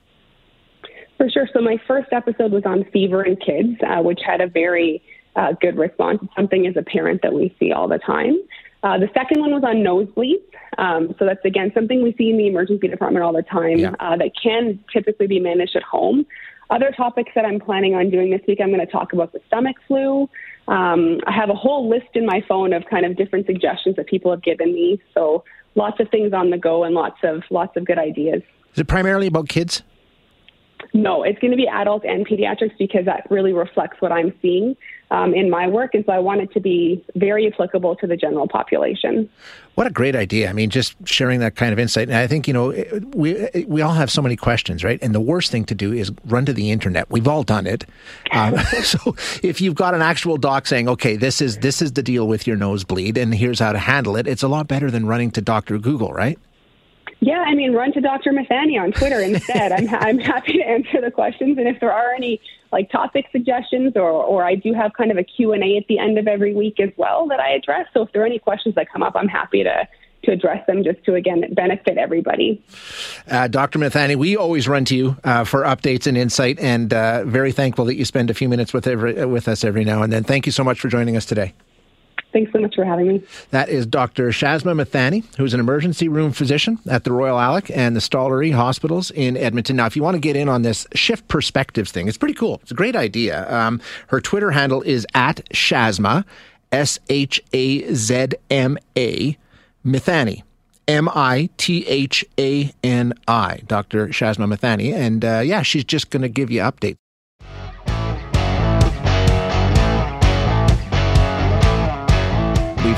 For 1.17 1.29
sure. 1.31 1.49
So 1.53 1.61
my 1.61 1.77
first 1.87 2.13
episode 2.13 2.53
was 2.53 2.65
on 2.65 2.85
fever 2.93 3.25
in 3.25 3.37
kids, 3.37 3.79
uh, 3.87 4.03
which 4.03 4.21
had 4.27 4.41
a 4.41 4.49
very 4.49 5.03
uh, 5.37 5.53
good 5.61 5.77
response. 5.77 6.19
It's 6.23 6.35
something 6.35 6.67
as 6.67 6.77
a 6.77 6.83
parent 6.83 7.23
that 7.23 7.33
we 7.33 7.55
see 7.59 7.73
all 7.73 7.89
the 7.89 7.99
time. 7.99 8.37
Uh, 8.85 8.99
the 8.99 9.09
second 9.15 9.41
one 9.41 9.51
was 9.51 9.65
on 9.65 9.77
nosebleeds. 9.77 10.45
Um, 10.77 11.15
so 11.19 11.25
that's 11.25 11.45
again 11.45 11.73
something 11.75 12.03
we 12.03 12.15
see 12.19 12.29
in 12.29 12.37
the 12.37 12.47
emergency 12.47 12.87
department 12.87 13.25
all 13.25 13.33
the 13.33 13.43
time 13.43 13.79
yeah. 13.79 13.93
uh, 13.99 14.17
that 14.17 14.33
can 14.41 14.79
typically 14.93 15.27
be 15.27 15.41
managed 15.41 15.75
at 15.75 15.83
home. 15.83 16.27
Other 16.71 16.93
topics 16.95 17.33
that 17.35 17.47
I'm 17.47 17.61
planning 17.61 17.95
on 17.95 18.11
doing 18.11 18.31
this 18.31 18.41
week, 18.47 18.59
I'm 18.63 18.69
going 18.69 18.85
to 18.85 18.93
talk 18.93 19.13
about 19.13 19.33
the 19.33 19.41
stomach 19.47 19.77
flu. 19.87 20.29
Um, 20.69 21.21
I 21.27 21.33
have 21.33 21.49
a 21.49 21.55
whole 21.55 21.89
list 21.89 22.09
in 22.15 22.27
my 22.27 22.43
phone 22.47 22.73
of 22.73 22.85
kind 22.91 23.07
of 23.07 23.17
different 23.17 23.47
suggestions 23.47 23.97
that 23.97 24.07
people 24.07 24.31
have 24.31 24.43
given 24.43 24.75
me. 24.75 25.01
So 25.15 25.45
lots 25.75 25.99
of 26.01 26.11
things 26.11 26.33
on 26.33 26.51
the 26.51 26.59
go 26.59 26.85
and 26.85 26.95
lots 26.95 27.19
of 27.23 27.43
lots 27.51 27.77
of 27.77 27.87
good 27.87 27.99
ideas. 27.99 28.43
Is 28.75 28.81
it 28.81 28.89
primarily 28.89 29.29
about 29.29 29.49
kids? 29.49 29.83
No, 30.93 31.25
it's 31.25 31.39
going 31.41 31.51
to 31.51 31.57
be 31.57 31.67
adults 31.67 32.05
and 32.09 32.27
pediatrics 32.27 32.77
because 32.79 33.05
that 33.07 33.27
really 33.31 33.53
reflects 33.53 34.01
what 34.01 34.13
I'm 34.13 34.33
seeing 34.41 34.77
um, 35.11 35.35
in 35.35 35.51
my 35.51 35.67
work. 35.67 35.95
And 35.95 36.05
so 36.05 36.13
I 36.13 36.19
want 36.19 36.41
it 36.41 36.53
to 36.53 36.61
be 36.61 37.05
very 37.15 37.47
applicable 37.47 37.97
to 37.97 38.07
the 38.07 38.17
general 38.17 38.49
population. 38.49 39.29
What 39.75 39.87
a 39.87 39.91
great 39.91 40.15
idea. 40.15 40.49
I 40.49 40.53
mean, 40.53 40.71
just 40.71 40.95
sharing 41.05 41.41
that 41.41 41.57
kind 41.57 41.73
of 41.73 41.79
insight. 41.79 42.09
And 42.09 42.17
I 42.17 42.27
think, 42.27 42.47
you 42.47 42.55
know, 42.55 42.73
we, 43.13 43.65
we 43.67 43.83
all 43.83 43.93
have 43.93 44.11
so 44.11 44.23
many 44.23 44.37
questions, 44.37 44.85
right? 44.85 44.99
And 45.03 45.15
the 45.15 45.21
worst 45.21 45.51
thing 45.51 45.65
to 45.65 45.75
do 45.75 45.93
is 45.93 46.13
run 46.27 46.47
to 46.47 46.53
the 46.53 46.71
internet. 46.71 47.11
We've 47.11 47.27
all 47.29 47.43
done 47.43 47.67
it. 47.67 47.85
Um, 48.31 48.57
so 48.83 49.17
if 49.43 49.61
you've 49.61 49.75
got 49.75 49.95
an 49.95 50.03
actual 50.03 50.37
doc 50.37 50.67
saying, 50.67 50.89
okay, 50.89 51.17
this 51.17 51.41
is, 51.41 51.59
this 51.59 51.83
is 51.83 51.93
the 51.93 52.03
deal 52.03 52.29
with 52.29 52.47
your 52.47 52.57
nosebleed 52.57 53.19
and 53.19 53.35
here's 53.35 53.59
how 53.59 53.73
to 53.73 53.79
handle 53.79 54.17
it, 54.17 54.27
it's 54.27 54.43
a 54.43 54.49
lot 54.49 54.69
better 54.69 54.91
than 54.91 55.07
running 55.07 55.31
to 55.33 55.41
Dr. 55.41 55.79
Google, 55.79 56.13
right? 56.13 56.39
Yeah, 57.21 57.45
I 57.47 57.55
mean, 57.55 57.73
run 57.73 57.93
to 57.93 58.01
Dr. 58.01 58.33
Mithani 58.33 58.81
on 58.81 58.93
Twitter 58.93 59.21
instead. 59.21 59.73
I'm 59.73 59.89
I'm 59.95 60.19
happy 60.19 60.55
to 60.55 60.63
answer 60.63 61.01
the 61.01 61.11
questions, 61.11 61.59
and 61.59 61.69
if 61.69 61.81
there 61.81 61.93
are 61.93 62.13
any 62.15 62.41
like 62.73 62.91
topic 62.91 63.27
suggestions, 63.33 63.93
or 63.97 64.11
or 64.11 64.45
I 64.45 64.55
do 64.55 64.73
have 64.75 64.93
kind 64.95 65.11
of 65.11 65.17
a 65.17 65.25
Q 65.25 65.53
and 65.53 65.63
A 65.63 65.77
at 65.77 65.87
the 65.89 65.99
end 65.99 66.19
of 66.19 66.27
every 66.27 66.55
week 66.55 66.81
as 66.81 66.91
well 66.97 67.27
that 67.29 67.41
I 67.41 67.51
address. 67.51 67.87
So 67.95 68.03
if 68.03 68.13
there 68.13 68.23
are 68.23 68.27
any 68.27 68.39
questions 68.39 68.75
that 68.75 68.91
come 68.93 69.03
up, 69.03 69.15
I'm 69.17 69.29
happy 69.29 69.63
to 69.63 69.89
to 70.25 70.33
address 70.33 70.67
them 70.67 70.83
just 70.83 71.05
to 71.05 71.15
again 71.15 71.45
benefit 71.55 71.99
everybody. 71.99 72.63
Uh, 73.31 73.49
Dr. 73.49 73.79
Mithani, 73.79 74.17
we 74.17 74.37
always 74.37 74.67
run 74.67 74.85
to 74.87 74.97
you 74.97 75.17
uh, 75.25 75.45
for 75.45 75.63
updates 75.63 76.07
and 76.07 76.17
insight, 76.17 76.59
and 76.59 76.93
uh, 76.93 77.25
very 77.25 77.53
thankful 77.53 77.85
that 77.87 77.97
you 77.97 78.05
spend 78.05 78.31
a 78.31 78.35
few 78.35 78.49
minutes 78.49 78.73
with 78.73 78.87
every, 78.87 79.25
with 79.27 79.49
us 79.49 79.65
every 79.65 79.85
now 79.85 80.03
and 80.03 80.13
then. 80.13 80.25
Thank 80.25 80.47
you 80.47 80.53
so 80.53 80.65
much 80.65 80.81
for 80.81 80.89
joining 80.89 81.17
us 81.17 81.27
today. 81.27 81.55
Thanks 82.35 82.53
so 82.53 82.59
much 82.59 82.75
for 82.75 82.85
having 82.85 83.07
me. 83.07 83.23
That 83.53 83.69
is 83.69 83.87
Dr. 83.87 84.31
Shazma 84.31 84.75
Mithani, 84.75 85.23
who's 85.37 85.55
an 85.55 85.61
emergency 85.61 86.09
room 86.09 86.33
physician 86.33 86.81
at 86.91 87.05
the 87.05 87.13
Royal 87.13 87.39
Alec 87.39 87.71
and 87.73 87.95
the 87.95 88.01
Stollery 88.01 88.53
Hospitals 88.53 89.13
in 89.13 89.37
Edmonton. 89.37 89.77
Now, 89.77 89.87
if 89.87 89.95
you 89.95 90.03
want 90.03 90.17
to 90.17 90.21
get 90.21 90.35
in 90.35 90.49
on 90.49 90.63
this 90.63 90.85
shift 90.95 91.29
perspectives 91.29 91.93
thing, 91.93 92.09
it's 92.09 92.19
pretty 92.19 92.35
cool. 92.35 92.59
It's 92.63 92.73
a 92.73 92.75
great 92.75 92.97
idea. 92.97 93.49
Um, 93.55 93.81
her 94.09 94.21
Twitter 94.21 94.51
handle 94.51 94.83
is 94.83 95.07
at 95.15 95.49
Shazma, 95.51 96.25
S 96.73 96.99
H 97.09 97.41
A 97.53 97.95
Z 97.95 98.31
M 98.51 98.79
A, 98.99 99.39
Mithani. 99.87 100.43
M 100.89 101.09
I 101.15 101.49
T 101.57 101.87
H 101.87 102.25
A 102.37 102.73
N 102.83 103.15
I, 103.29 103.61
Dr. 103.69 104.09
Shazma 104.09 104.53
Mithani. 104.53 104.93
And 104.93 105.25
uh, 105.25 105.39
yeah, 105.39 105.63
she's 105.63 105.85
just 105.85 106.11
going 106.11 106.23
to 106.23 106.29
give 106.29 106.51
you 106.51 106.61
updates. 106.63 106.97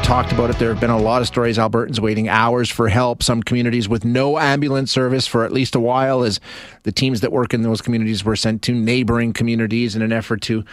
Talked 0.07 0.31
about 0.31 0.51
it. 0.51 0.59
There 0.61 0.69
have 0.69 0.81
been 0.81 0.89
a 0.89 0.97
lot 0.97 1.21
of 1.21 1.27
stories. 1.27 1.59
Albertans 1.59 1.99
waiting 1.99 2.29
hours 2.29 2.71
for 2.71 2.89
help. 2.89 3.25
Some 3.25 3.43
communities 3.43 3.89
with 3.89 4.05
no 4.05 4.39
ambulance 4.39 4.93
service 4.93 5.27
for 5.27 5.45
at 5.45 5.51
least 5.51 5.75
a 5.75 5.81
while, 5.81 6.23
as 6.23 6.39
the 6.85 6.93
teams 6.93 7.23
that 7.23 7.33
work 7.33 7.53
in 7.53 7.63
those 7.63 7.81
communities 7.81 8.25
were 8.25 8.37
sent 8.37 8.63
to 8.63 8.73
neighboring 8.73 9.33
communities 9.33 9.97
in 9.97 10.03
an 10.03 10.13
effort 10.13 10.43
to, 10.43 10.65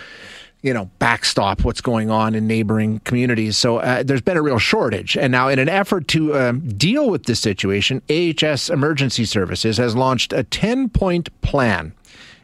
you 0.61 0.71
know, 0.71 0.85
backstop 0.99 1.63
what's 1.63 1.81
going 1.81 2.11
on 2.11 2.35
in 2.35 2.45
neighboring 2.45 2.99
communities. 3.05 3.57
So 3.57 3.77
uh, 3.77 4.03
there's 4.03 4.21
been 4.21 4.37
a 4.37 4.41
real 4.43 4.59
shortage. 4.59 5.17
And 5.17 5.31
now, 5.31 5.47
in 5.47 5.57
an 5.57 5.67
effort 5.67 6.07
to 6.09 6.37
um, 6.37 6.59
deal 6.77 7.09
with 7.09 7.23
this 7.25 7.39
situation, 7.39 8.03
AHS 8.11 8.69
Emergency 8.69 9.25
Services 9.25 9.77
has 9.77 9.95
launched 9.95 10.31
a 10.31 10.43
10 10.43 10.89
point 10.89 11.29
plan 11.41 11.93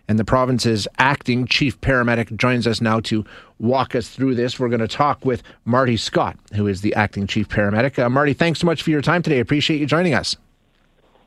and 0.10 0.18
the 0.18 0.26
province's 0.26 0.88
acting 0.98 1.46
chief 1.46 1.80
paramedic 1.80 2.36
joins 2.36 2.66
us 2.66 2.82
now 2.82 3.00
to 3.02 3.24
walk 3.60 3.94
us 3.94 4.10
through 4.10 4.34
this. 4.34 4.60
We're 4.60 4.68
going 4.68 4.80
to 4.80 4.88
talk 4.88 5.24
with 5.24 5.44
Marty 5.66 5.98
Scott, 5.98 6.36
who 6.56 6.66
is 6.68 6.82
the 6.82 6.96
acting 6.96 7.28
chief 7.28 7.48
paramedic. 7.48 8.00
Uh, 8.00 8.10
Marty, 8.10 8.34
thanks 8.34 8.60
so 8.60 8.66
much 8.66 8.82
for 8.82 8.90
your 8.90 9.04
time 9.04 9.22
today. 9.22 9.40
Appreciate 9.40 9.80
you 9.80 9.86
joining 9.86 10.16
us. 10.16 10.36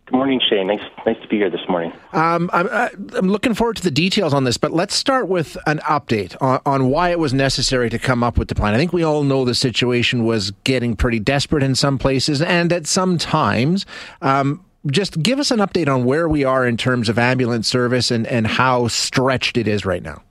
Good 0.06 0.16
morning, 0.16 0.40
Shane. 0.50 0.66
Nice, 0.66 0.82
nice 1.06 1.16
to 1.22 1.28
be 1.28 1.36
here 1.36 1.48
this 1.48 1.60
morning. 1.68 1.92
Um, 2.12 2.50
I'm, 2.52 2.68
I'm, 2.68 3.28
looking 3.28 3.54
forward 3.54 3.76
to 3.76 3.84
the 3.84 3.90
details 3.90 4.34
on 4.34 4.42
this, 4.42 4.56
but 4.56 4.72
let's 4.72 4.96
start 4.96 5.28
with 5.28 5.56
an 5.68 5.78
update 5.78 6.36
on, 6.42 6.60
on, 6.66 6.90
why 6.90 7.10
it 7.10 7.20
was 7.20 7.32
necessary 7.32 7.88
to 7.88 8.00
come 8.00 8.24
up 8.24 8.36
with 8.36 8.48
the 8.48 8.56
plan. 8.56 8.74
I 8.74 8.78
think 8.78 8.92
we 8.92 9.04
all 9.04 9.22
know 9.22 9.44
the 9.44 9.54
situation 9.54 10.24
was 10.24 10.50
getting 10.64 10.96
pretty 10.96 11.20
desperate 11.20 11.62
in 11.62 11.76
some 11.76 11.98
places 11.98 12.42
and 12.42 12.72
at 12.72 12.88
some 12.88 13.16
times. 13.16 13.86
Um, 14.20 14.64
just 14.86 15.22
give 15.22 15.38
us 15.38 15.50
an 15.50 15.58
update 15.58 15.88
on 15.88 16.04
where 16.04 16.28
we 16.28 16.44
are 16.44 16.66
in 16.66 16.76
terms 16.76 17.08
of 17.08 17.18
ambulance 17.18 17.68
service 17.68 18.10
and, 18.10 18.26
and 18.26 18.46
how 18.46 18.88
stretched 18.88 19.56
it 19.56 19.68
is 19.68 19.84
right 19.84 20.02
now. 20.02 20.22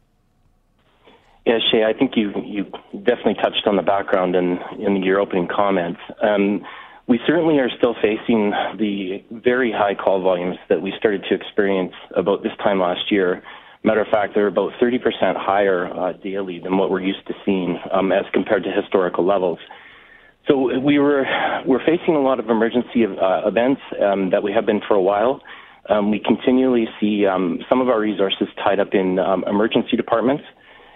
Yeah, 1.46 1.58
Shay, 1.72 1.84
I 1.84 1.94
think 1.94 2.12
you 2.16 2.32
you 2.46 2.66
definitely 3.04 3.36
touched 3.36 3.66
on 3.66 3.76
the 3.76 3.82
background 3.82 4.36
in, 4.36 4.60
in 4.80 5.02
your 5.02 5.20
opening 5.20 5.48
comments. 5.48 6.00
Um, 6.22 6.64
we 7.08 7.20
certainly 7.26 7.58
are 7.58 7.70
still 7.78 7.96
facing 7.96 8.52
the 8.78 9.24
very 9.32 9.72
high 9.72 9.96
call 9.96 10.22
volumes 10.22 10.58
that 10.70 10.82
we 10.82 10.94
started 10.98 11.26
to 11.30 11.36
experience 11.36 11.94
about 12.16 12.44
this 12.44 12.52
time 12.64 12.80
last 12.80 13.12
year. 13.12 13.42
Matter 13.84 14.02
of 14.02 14.08
fact, 14.10 14.36
they're 14.36 14.48
about 14.48 14.74
30% 14.80 15.02
higher 15.36 15.88
uh, 15.88 16.14
daily 16.14 16.60
than 16.60 16.78
what 16.78 16.92
we're 16.92 17.02
used 17.02 17.26
to 17.28 17.34
seeing 17.44 17.80
um, 17.92 18.12
as 18.12 18.26
compared 18.32 18.64
to 18.64 18.72
historical 18.72 19.26
levels. 19.26 19.58
So 20.52 20.78
we 20.80 21.00
were 21.00 21.26
we're 21.66 21.84
facing 21.86 22.14
a 22.16 22.20
lot 22.20 22.42
of 22.42 22.50
emergency 22.50 23.06
uh, 23.06 23.48
events 23.48 23.80
um, 24.04 24.32
that 24.32 24.44
we 24.44 24.52
have 24.52 24.66
been 24.66 24.82
for 24.86 24.96
a 24.96 25.02
while. 25.02 25.40
Um, 25.88 26.12
we 26.12 26.20
continually 26.20 26.88
see 27.00 27.26
um, 27.26 27.60
some 27.70 27.80
of 27.80 27.88
our 27.88 28.02
resources 28.02 28.50
tied 28.62 28.82
up 28.82 28.90
in 28.92 29.18
um, 29.18 29.46
emergency 29.48 29.96
departments, 29.96 30.44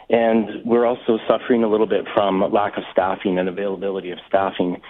and 0.10 0.66
we're 0.66 0.86
also 0.86 1.20
suffering 1.26 1.64
a 1.64 1.70
little 1.70 1.88
bit 1.88 2.04
from 2.14 2.42
lack 2.52 2.76
of 2.76 2.84
staffing 2.92 3.40
and 3.40 3.48
availability 3.48 4.12
of 4.12 4.18
staffing. 4.28 4.82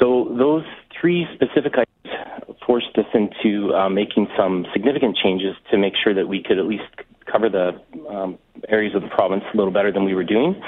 So 0.00 0.34
those 0.36 0.64
three 1.00 1.24
specific 1.34 1.74
items 1.74 2.56
forced 2.66 2.98
us 2.98 3.06
into 3.14 3.72
uh, 3.72 3.88
making 3.88 4.26
some 4.36 4.66
significant 4.72 5.16
changes 5.16 5.54
to 5.70 5.78
make 5.78 5.92
sure 6.02 6.12
that 6.14 6.26
we 6.26 6.42
could 6.42 6.58
at 6.58 6.66
least 6.66 6.90
cover 7.30 7.48
the 7.48 7.80
um, 8.10 8.36
areas 8.68 8.96
of 8.96 9.02
the 9.02 9.08
province 9.08 9.44
a 9.54 9.56
little 9.56 9.72
better 9.72 9.92
than 9.92 10.04
we 10.04 10.14
were 10.14 10.24
doing. 10.24 10.60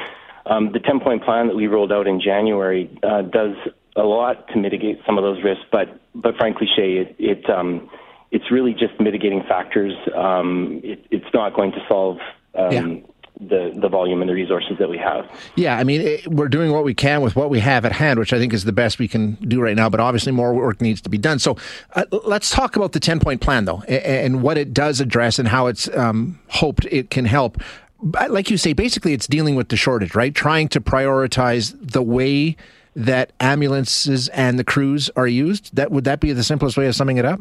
Um, 0.50 0.73
the 0.73 0.80
10 0.80 1.00
point 1.00 1.25
plan 1.25 1.47
that 1.47 1.54
we 1.54 1.69
rolled 1.69 1.92
out 1.92 2.07
in 2.07 2.21
January 2.21 2.90
uh, 3.02 3.23
does 3.23 3.54
a 3.97 4.02
lot 4.02 4.49
to 4.49 4.59
mitigate 4.59 5.00
some 5.07 5.16
of 5.16 5.23
those 5.23 5.42
risks, 5.42 5.64
but, 5.71 6.00
but 6.14 6.37
frankly, 6.37 6.66
Shay, 6.76 6.99
it, 6.99 7.16
it 7.19 7.49
um, 7.49 7.88
it's 8.33 8.50
really 8.50 8.73
just 8.73 8.99
mitigating 9.00 9.42
factors. 9.49 9.92
Um, 10.14 10.80
it, 10.83 11.04
it's 11.11 11.33
not 11.33 11.54
going 11.54 11.73
to 11.73 11.78
solve 11.88 12.19
um, 12.54 12.73
yeah 12.73 13.11
the 13.40 13.73
the 13.80 13.88
volume 13.88 14.21
and 14.21 14.28
the 14.28 14.35
resources 14.35 14.73
that 14.78 14.90
we 14.90 14.99
have. 14.99 15.25
Yeah, 15.57 15.78
I 15.78 15.85
mean, 15.85 16.02
it, 16.02 16.26
we're 16.28 16.49
doing 16.49 16.73
what 16.73 16.85
we 16.85 16.95
can 16.95 17.23
with 17.23 17.37
what 17.37 17.49
we 17.49 17.61
have 17.61 17.85
at 17.85 17.92
hand, 17.92 18.19
which 18.19 18.33
I 18.33 18.38
think 18.38 18.52
is 18.52 18.64
the 18.64 18.73
best 18.73 18.99
we 18.99 19.09
can 19.09 19.35
do 19.37 19.62
right 19.62 19.75
now. 19.75 19.88
But 19.88 20.00
obviously, 20.00 20.33
more 20.33 20.52
work 20.52 20.80
needs 20.80 21.00
to 21.02 21.09
be 21.09 21.16
done. 21.16 21.38
So, 21.38 21.57
uh, 21.95 22.04
let's 22.25 22.50
talk 22.50 22.76
about 22.76 22.92
the 22.92 23.00
ten 23.00 23.19
point 23.19 23.40
plan, 23.40 23.64
though, 23.64 23.83
and, 23.88 24.35
and, 24.35 24.42
what 24.42 24.59
it 24.59 24.75
does 24.75 25.00
address 25.00 25.38
and 25.38 25.49
how 25.49 25.69
it's 25.69 25.88
um, 25.97 26.38
hoped 26.49 26.85
it 26.87 27.11
can 27.11 27.25
help. 27.25 27.62
Like 28.02 28.50
you 28.50 28.57
say, 28.57 28.73
basically, 28.73 29.12
it's 29.12 29.26
dealing 29.26 29.57
with 29.57 29.69
the 29.69 29.76
shortage, 29.76 30.14
right? 30.14 30.35
Trying 30.35 30.69
to 30.69 30.80
prioritize 30.80 31.76
the 31.80 32.02
way 32.02 32.57
that 32.97 33.33
ambulances 33.40 34.28
and 34.28 34.59
the 34.59 34.64
crews 34.64 35.11
are 35.16 35.26
used. 35.26 35.75
That 35.76 35.90
would 35.90 36.04
that 36.04 36.21
be 36.21 36.33
the 36.33 36.42
simplest 36.42 36.76
way 36.76 36.87
of 36.87 36.95
summing 36.95 37.19
it 37.19 37.25
up? 37.25 37.40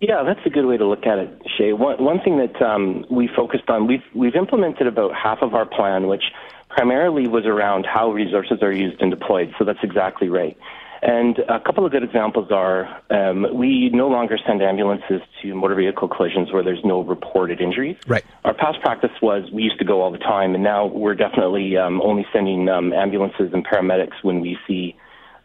Yeah, 0.00 0.22
that's 0.22 0.44
a 0.44 0.50
good 0.50 0.66
way 0.66 0.76
to 0.76 0.86
look 0.86 1.06
at 1.06 1.18
it, 1.18 1.42
Shay. 1.56 1.72
One, 1.72 2.02
one 2.02 2.20
thing 2.20 2.36
that 2.36 2.60
um, 2.60 3.06
we 3.10 3.28
focused 3.34 3.70
on, 3.70 3.86
we've, 3.86 4.02
we've 4.14 4.34
implemented 4.34 4.86
about 4.86 5.14
half 5.14 5.38
of 5.40 5.54
our 5.54 5.64
plan, 5.64 6.08
which 6.08 6.24
primarily 6.68 7.26
was 7.26 7.46
around 7.46 7.86
how 7.86 8.10
resources 8.10 8.58
are 8.60 8.72
used 8.72 9.00
and 9.00 9.10
deployed. 9.10 9.54
So 9.58 9.64
that's 9.64 9.78
exactly 9.82 10.28
right. 10.28 10.58
And 11.04 11.38
a 11.50 11.60
couple 11.60 11.84
of 11.84 11.92
good 11.92 12.02
examples 12.02 12.50
are 12.50 13.02
um, 13.10 13.46
we 13.52 13.90
no 13.92 14.08
longer 14.08 14.38
send 14.46 14.62
ambulances 14.62 15.20
to 15.42 15.54
motor 15.54 15.74
vehicle 15.74 16.08
collisions 16.08 16.50
where 16.50 16.64
there's 16.64 16.82
no 16.82 17.02
reported 17.02 17.60
injuries. 17.60 17.96
Right. 18.06 18.24
Our 18.42 18.54
past 18.54 18.80
practice 18.80 19.10
was 19.20 19.50
we 19.52 19.64
used 19.64 19.78
to 19.80 19.84
go 19.84 20.00
all 20.00 20.10
the 20.10 20.18
time, 20.18 20.54
and 20.54 20.64
now 20.64 20.86
we're 20.86 21.14
definitely 21.14 21.76
um, 21.76 22.00
only 22.00 22.24
sending 22.32 22.70
um, 22.70 22.94
ambulances 22.94 23.50
and 23.52 23.66
paramedics 23.66 24.22
when 24.22 24.40
we 24.40 24.56
see 24.66 24.96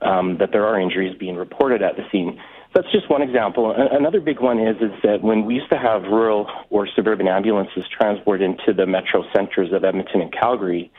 um, 0.02 0.38
that 0.38 0.54
there 0.54 0.66
are 0.66 0.80
injuries 0.80 1.18
being 1.20 1.36
reported 1.36 1.82
at 1.82 1.98
the 1.98 2.04
scene. 2.10 2.40
That's 2.74 2.90
just 2.94 3.10
one 3.10 3.22
example. 3.22 3.76
Another 3.76 4.22
big 4.22 4.40
one 4.40 4.60
is 4.60 4.78
is 4.78 4.94
that 5.04 5.22
when 5.24 5.44
we 5.44 5.56
used 5.56 5.72
to 5.72 5.78
have 5.78 6.04
rural 6.04 6.48
or 6.70 6.88
suburban 6.96 7.28
ambulances 7.28 7.84
transport 7.92 8.42
into 8.42 8.74
the 8.74 8.86
metro 8.86 9.26
centers 9.36 9.74
of 9.74 9.84
Edmonton 9.84 10.22
and 10.22 10.32
Calgary, 10.32 10.90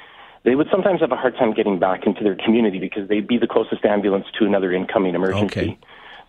they 0.44 0.54
would 0.54 0.68
sometimes 0.70 1.00
have 1.00 1.12
a 1.12 1.16
hard 1.16 1.36
time 1.36 1.52
getting 1.52 1.78
back 1.78 2.06
into 2.06 2.24
their 2.24 2.36
community 2.36 2.78
because 2.78 3.08
they'd 3.08 3.26
be 3.26 3.38
the 3.38 3.46
closest 3.46 3.84
ambulance 3.84 4.26
to 4.38 4.46
another 4.46 4.72
incoming 4.72 5.14
emergency. 5.14 5.60
Okay. 5.60 5.78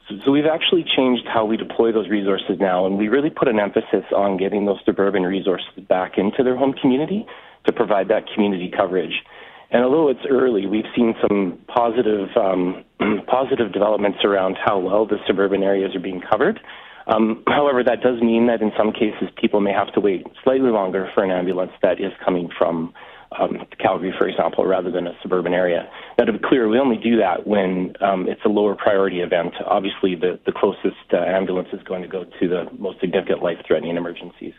So, 0.10 0.16
so 0.26 0.32
we've 0.32 0.46
actually 0.46 0.84
changed 0.84 1.24
how 1.26 1.46
we 1.46 1.56
deploy 1.56 1.92
those 1.92 2.10
resources 2.10 2.58
now, 2.60 2.86
and 2.86 2.98
we 2.98 3.08
really 3.08 3.30
put 3.30 3.48
an 3.48 3.60
emphasis 3.60 4.06
on 4.16 4.38
getting 4.38 4.66
those 4.66 4.80
suburban 4.86 5.24
resources 5.24 5.70
back 5.88 6.18
into 6.18 6.44
their 6.44 6.58
home 6.58 6.74
community 6.74 7.26
to 7.66 7.72
provide 7.72 8.10
that 8.10 8.26
community 8.34 8.72
coverage. 8.76 9.24
And 9.72 9.86
although 9.86 10.10
it's 10.10 10.26
early, 10.30 10.66
we've 10.66 10.90
seen 10.94 11.16
some 11.22 11.58
positive 11.68 12.28
um, 12.36 12.84
positive 13.28 13.72
developments 13.72 14.20
around 14.26 14.58
how 14.64 14.80
well 14.80 15.06
the 15.06 15.18
suburban 15.26 15.64
areas 15.64 15.96
are 15.96 16.00
being 16.02 16.22
covered. 16.22 16.60
Um, 17.08 17.44
however, 17.48 17.82
that 17.84 18.02
does 18.02 18.22
mean 18.22 18.48
that 18.48 18.62
in 18.62 18.74
some 18.78 18.92
cases 18.92 19.30
people 19.38 19.62
may 19.62 19.72
have 19.72 19.94
to 19.94 20.02
wait 20.02 20.28
slightly 20.44 20.70
longer 20.70 21.10
for 21.14 21.24
an 21.24 21.32
ambulance 21.32 21.72
that 21.82 22.02
is 22.02 22.12
coming 22.24 22.50
from 22.58 22.94
um, 23.40 23.66
Calgary, 23.80 24.14
for 24.18 24.28
example, 24.28 24.66
rather 24.66 24.92
than 24.92 25.08
a 25.08 25.14
suburban 25.22 25.54
area. 25.54 25.90
Now, 26.18 26.26
to 26.26 26.34
be 26.34 26.40
clear, 26.40 26.68
we 26.68 26.80
only 26.80 26.98
do 26.98 27.18
that 27.18 27.48
when 27.48 27.96
um, 28.02 28.28
it's 28.28 28.42
a 28.46 28.50
lower 28.50 28.76
priority 28.76 29.22
event. 29.22 29.54
Obviously, 29.66 30.16
the, 30.16 30.40
the 30.46 30.52
closest 30.52 31.14
uh, 31.14 31.18
ambulance 31.18 31.70
is 31.72 31.82
going 31.84 32.02
to 32.02 32.08
go 32.08 32.26
to 32.26 32.48
the 32.48 32.66
most 32.78 33.00
significant 33.00 33.42
life 33.42 33.58
threatening 33.66 33.96
emergencies. 33.96 34.54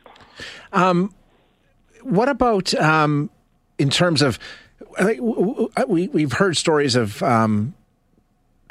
Um, 0.72 1.14
what 2.02 2.28
about 2.28 2.74
um, 2.74 3.30
in 3.78 3.90
terms 3.90 4.22
of 4.22 4.38
we 5.88 6.08
we've 6.08 6.32
heard 6.32 6.56
stories 6.56 6.96
of 6.96 7.22
um, 7.22 7.74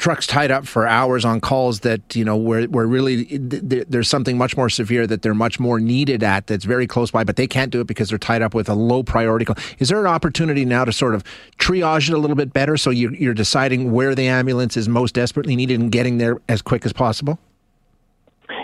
trucks 0.01 0.25
tied 0.25 0.49
up 0.49 0.65
for 0.65 0.87
hours 0.87 1.23
on 1.23 1.39
calls 1.39 1.81
that 1.81 2.15
you 2.15 2.25
know 2.25 2.35
where 2.35 2.63
where 2.63 2.87
really 2.87 3.23
there's 3.37 4.09
something 4.09 4.35
much 4.35 4.57
more 4.57 4.67
severe 4.67 5.05
that 5.05 5.21
they're 5.21 5.35
much 5.35 5.59
more 5.59 5.79
needed 5.79 6.23
at 6.23 6.47
that's 6.47 6.65
very 6.65 6.87
close 6.87 7.11
by, 7.11 7.23
but 7.23 7.35
they 7.35 7.45
can't 7.45 7.71
do 7.71 7.79
it 7.79 7.87
because 7.87 8.09
they're 8.09 8.17
tied 8.17 8.41
up 8.41 8.55
with 8.55 8.67
a 8.67 8.73
low 8.73 9.03
priority 9.03 9.45
call. 9.45 9.55
Is 9.77 9.89
there 9.89 9.99
an 9.99 10.07
opportunity 10.07 10.65
now 10.65 10.85
to 10.85 10.91
sort 10.91 11.13
of 11.13 11.23
triage 11.59 12.09
it 12.09 12.15
a 12.15 12.17
little 12.17 12.35
bit 12.35 12.51
better 12.51 12.77
so 12.77 12.89
you're, 12.89 13.13
you're 13.13 13.35
deciding 13.35 13.91
where 13.91 14.15
the 14.15 14.27
ambulance 14.27 14.75
is 14.75 14.89
most 14.89 15.13
desperately 15.13 15.55
needed 15.55 15.79
and 15.79 15.91
getting 15.91 16.17
there 16.17 16.41
as 16.49 16.63
quick 16.63 16.83
as 16.83 16.91
possible? 16.91 17.37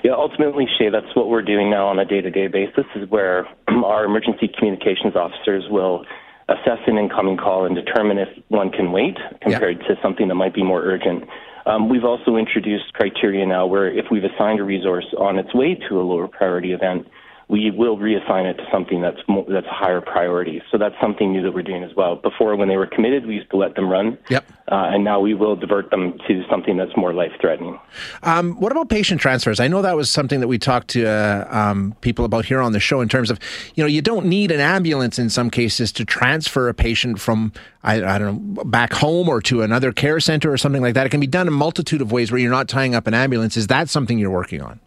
Yeah, 0.04 0.14
ultimately, 0.14 0.66
Shay, 0.80 0.90
that's 0.90 1.16
what 1.16 1.30
we're 1.30 1.44
doing 1.44 1.70
now 1.70 1.88
on 1.88 2.00
a 2.00 2.06
day-to-day 2.06 2.48
basis. 2.48 2.86
Is 2.96 3.08
where 3.10 3.48
our 3.68 4.06
emergency 4.06 4.48
communications 4.48 5.16
officers 5.16 5.66
will 5.70 6.04
assess 6.50 6.80
an 6.88 6.98
incoming 6.98 7.38
call 7.38 7.66
and 7.66 7.76
determine 7.76 8.18
if 8.18 8.30
one 8.48 8.72
can 8.72 8.92
wait 8.92 9.18
compared 9.42 9.80
yeah. 9.82 9.88
to 9.88 9.96
something 10.02 10.28
that 10.28 10.36
might 10.36 10.54
be 10.54 10.64
more 10.64 10.82
urgent. 10.82 11.24
Um, 11.66 11.90
we've 11.90 12.06
also 12.06 12.38
introduced 12.38 12.94
criteria 12.94 13.46
now 13.46 13.66
where 13.66 13.88
if 13.92 14.06
we've 14.10 14.24
assigned 14.24 14.60
a 14.62 14.64
resource 14.64 15.06
on 15.18 15.38
its 15.38 15.54
way 15.54 15.76
to 15.90 16.00
a 16.00 16.04
lower 16.04 16.28
priority 16.28 16.72
event, 16.72 17.08
we 17.50 17.72
will 17.72 17.98
reassign 17.98 18.46
it 18.46 18.56
to 18.56 18.68
something 18.70 19.02
that's 19.02 19.20
more, 19.28 19.46
that's 19.48 19.68
a 19.68 19.74
higher 19.74 20.02
priority. 20.02 20.62
So 20.70 20.78
that's 20.78 20.96
something 21.00 21.32
new 21.32 21.42
that 21.44 21.54
we're 21.54 21.62
doing 21.62 21.82
as 21.82 21.96
well. 21.96 22.18
Before, 22.18 22.56
when 22.58 22.68
they 22.68 22.76
were 22.76 22.88
committed, 22.88 23.26
we 23.26 23.36
used 23.36 23.50
to 23.52 23.58
let 23.58 23.76
them 23.76 23.90
run. 23.90 24.18
Yep. 24.30 24.52
Uh, 24.70 24.90
and 24.94 25.06
now 25.06 25.22
we 25.22 25.34
will 25.34 25.56
divert 25.56 25.90
them 25.90 26.18
to 26.28 26.44
something 26.50 26.76
that's 26.76 26.92
more 26.98 27.14
life 27.14 27.32
threatening. 27.40 27.80
Um, 28.24 28.60
what 28.60 28.74
about 28.74 28.90
patient 28.90 29.22
transfers? 29.22 29.62
I 29.62 29.70
know 29.70 29.82
that 29.82 29.96
was 29.96 30.12
something 30.12 30.42
that 30.42 30.50
we 30.50 30.60
talked 30.60 30.90
to 30.90 31.06
uh, 31.08 31.48
um, 31.50 31.96
people 32.02 32.26
about 32.26 32.44
here 32.44 32.60
on 32.60 32.74
the 32.74 32.82
show 32.82 33.00
in 33.00 33.08
terms 33.08 33.32
of, 33.32 33.40
you 33.76 33.84
know, 33.84 33.88
you 33.88 34.02
don't 34.02 34.26
need 34.26 34.52
an 34.52 34.60
ambulance 34.60 35.18
in 35.18 35.30
some 35.30 35.50
cases 35.50 35.94
to 35.94 36.04
transfer 36.04 36.68
a 36.68 36.74
patient 36.74 37.22
from, 37.22 37.54
I, 37.82 38.04
I 38.04 38.20
don't 38.20 38.56
know, 38.56 38.64
back 38.66 38.92
home 38.92 39.30
or 39.30 39.42
to 39.44 39.62
another 39.62 39.94
care 39.94 40.20
center 40.20 40.52
or 40.52 40.58
something 40.58 40.82
like 40.82 40.96
that. 40.96 41.06
It 41.06 41.10
can 41.12 41.22
be 41.22 41.28
done 41.28 41.48
in 41.48 41.54
a 41.54 41.56
multitude 41.56 42.02
of 42.02 42.12
ways 42.12 42.30
where 42.30 42.42
you're 42.42 42.52
not 42.52 42.68
tying 42.68 42.94
up 42.94 43.08
an 43.08 43.14
ambulance. 43.14 43.56
Is 43.56 43.68
that 43.68 43.88
something 43.88 44.20
you're 44.20 44.30
working 44.30 44.62
on? 44.62 44.82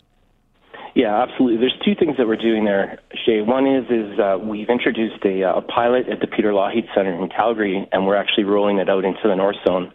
Yeah, 0.94 1.22
absolutely. 1.22 1.58
There's 1.58 1.78
two 1.84 1.94
things 1.94 2.16
that 2.18 2.26
we're 2.26 2.36
doing 2.36 2.64
there, 2.64 2.98
Shay. 3.24 3.42
One 3.42 3.66
is 3.66 3.84
is 3.90 4.18
uh, 4.18 4.38
we've 4.42 4.68
introduced 4.68 5.24
a, 5.24 5.44
uh, 5.44 5.58
a 5.58 5.62
pilot 5.62 6.08
at 6.08 6.20
the 6.20 6.26
Peter 6.26 6.52
Lougheed 6.52 6.88
Center 6.94 7.14
in 7.14 7.28
Calgary, 7.28 7.86
and 7.92 8.06
we're 8.06 8.16
actually 8.16 8.44
rolling 8.44 8.78
it 8.78 8.88
out 8.88 9.04
into 9.04 9.20
the 9.24 9.36
North 9.36 9.56
Zone. 9.66 9.92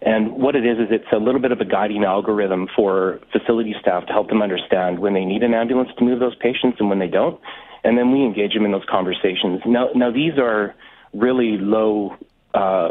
And 0.00 0.32
what 0.32 0.54
it 0.54 0.64
is 0.64 0.78
is 0.78 0.86
it's 0.90 1.12
a 1.12 1.18
little 1.18 1.40
bit 1.40 1.52
of 1.52 1.60
a 1.60 1.64
guiding 1.64 2.04
algorithm 2.04 2.68
for 2.74 3.20
facility 3.32 3.74
staff 3.80 4.06
to 4.06 4.12
help 4.12 4.28
them 4.28 4.42
understand 4.42 5.00
when 5.00 5.12
they 5.12 5.24
need 5.24 5.42
an 5.42 5.54
ambulance 5.54 5.90
to 5.98 6.04
move 6.04 6.20
those 6.20 6.36
patients 6.36 6.78
and 6.78 6.88
when 6.88 6.98
they 6.98 7.08
don't, 7.08 7.38
and 7.84 7.98
then 7.98 8.12
we 8.12 8.24
engage 8.24 8.54
them 8.54 8.64
in 8.64 8.72
those 8.72 8.86
conversations. 8.88 9.60
Now, 9.66 9.88
now 9.94 10.10
these 10.10 10.38
are 10.38 10.74
really 11.12 11.58
low 11.58 12.16
uh, 12.54 12.88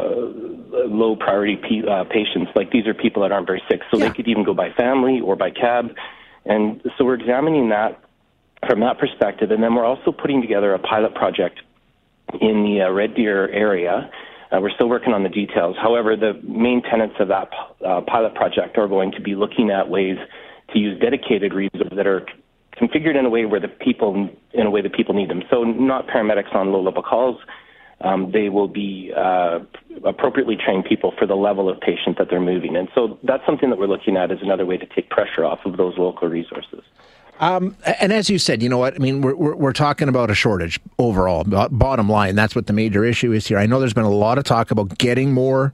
low 0.86 1.16
priority 1.16 1.56
p- 1.56 1.86
uh, 1.86 2.04
patients. 2.04 2.52
Like 2.54 2.70
these 2.70 2.86
are 2.86 2.94
people 2.94 3.22
that 3.22 3.32
aren't 3.32 3.46
very 3.46 3.62
sick, 3.68 3.80
so 3.90 3.98
yeah. 3.98 4.08
they 4.08 4.14
could 4.14 4.28
even 4.28 4.44
go 4.44 4.54
by 4.54 4.70
family 4.72 5.20
or 5.20 5.34
by 5.34 5.50
cab. 5.50 5.90
And 6.44 6.80
so 6.96 7.04
we're 7.04 7.14
examining 7.14 7.68
that 7.70 8.00
from 8.66 8.80
that 8.80 8.98
perspective, 8.98 9.50
and 9.50 9.62
then 9.62 9.74
we're 9.74 9.84
also 9.84 10.10
putting 10.12 10.40
together 10.40 10.74
a 10.74 10.78
pilot 10.78 11.14
project 11.14 11.60
in 12.40 12.64
the 12.64 12.86
uh, 12.86 12.90
Red 12.90 13.14
Deer 13.14 13.48
area. 13.50 14.10
Uh, 14.50 14.60
we're 14.60 14.70
still 14.70 14.88
working 14.88 15.12
on 15.12 15.22
the 15.22 15.28
details. 15.28 15.76
However, 15.80 16.16
the 16.16 16.34
main 16.42 16.82
tenets 16.82 17.14
of 17.20 17.28
that 17.28 17.50
uh, 17.86 18.00
pilot 18.02 18.34
project 18.34 18.78
are 18.78 18.88
going 18.88 19.12
to 19.12 19.20
be 19.20 19.34
looking 19.34 19.70
at 19.70 19.88
ways 19.88 20.16
to 20.72 20.78
use 20.78 20.98
dedicated 21.00 21.52
resources 21.52 21.92
that 21.94 22.06
are 22.06 22.26
configured 22.80 23.18
in 23.18 23.24
a 23.24 23.30
way 23.30 23.44
where 23.44 23.60
the 23.60 23.68
people 23.68 24.28
in 24.52 24.66
a 24.66 24.70
way 24.70 24.80
that 24.82 24.94
people 24.94 25.14
need 25.14 25.28
them. 25.30 25.42
So 25.50 25.64
not 25.64 26.06
paramedics 26.06 26.54
on 26.54 26.72
low 26.72 26.82
level 26.82 27.02
calls. 27.02 27.36
Um, 28.00 28.30
they 28.32 28.48
will 28.48 28.68
be 28.68 29.12
uh, 29.16 29.60
appropriately 30.04 30.56
trained 30.56 30.84
people 30.84 31.12
for 31.18 31.26
the 31.26 31.34
level 31.34 31.68
of 31.68 31.80
patient 31.80 32.18
that 32.18 32.28
they're 32.30 32.40
moving. 32.40 32.76
And 32.76 32.88
so 32.94 33.18
that's 33.22 33.44
something 33.46 33.70
that 33.70 33.78
we're 33.78 33.86
looking 33.86 34.16
at 34.16 34.30
as 34.30 34.38
another 34.42 34.66
way 34.66 34.76
to 34.76 34.86
take 34.86 35.10
pressure 35.10 35.44
off 35.44 35.60
of 35.64 35.76
those 35.76 35.96
local 35.98 36.28
resources. 36.28 36.82
Um, 37.40 37.76
and 38.00 38.12
as 38.12 38.28
you 38.28 38.38
said, 38.38 38.62
you 38.62 38.68
know 38.68 38.78
what? 38.78 38.94
I 38.94 38.98
mean, 38.98 39.20
we're, 39.20 39.34
we're, 39.34 39.54
we're 39.54 39.72
talking 39.72 40.08
about 40.08 40.30
a 40.30 40.34
shortage 40.34 40.80
overall. 40.98 41.44
Bottom 41.44 42.08
line, 42.08 42.34
that's 42.34 42.56
what 42.56 42.66
the 42.66 42.72
major 42.72 43.04
issue 43.04 43.32
is 43.32 43.46
here. 43.46 43.58
I 43.58 43.66
know 43.66 43.78
there's 43.78 43.94
been 43.94 44.04
a 44.04 44.10
lot 44.10 44.38
of 44.38 44.44
talk 44.44 44.70
about 44.70 44.98
getting 44.98 45.32
more 45.32 45.72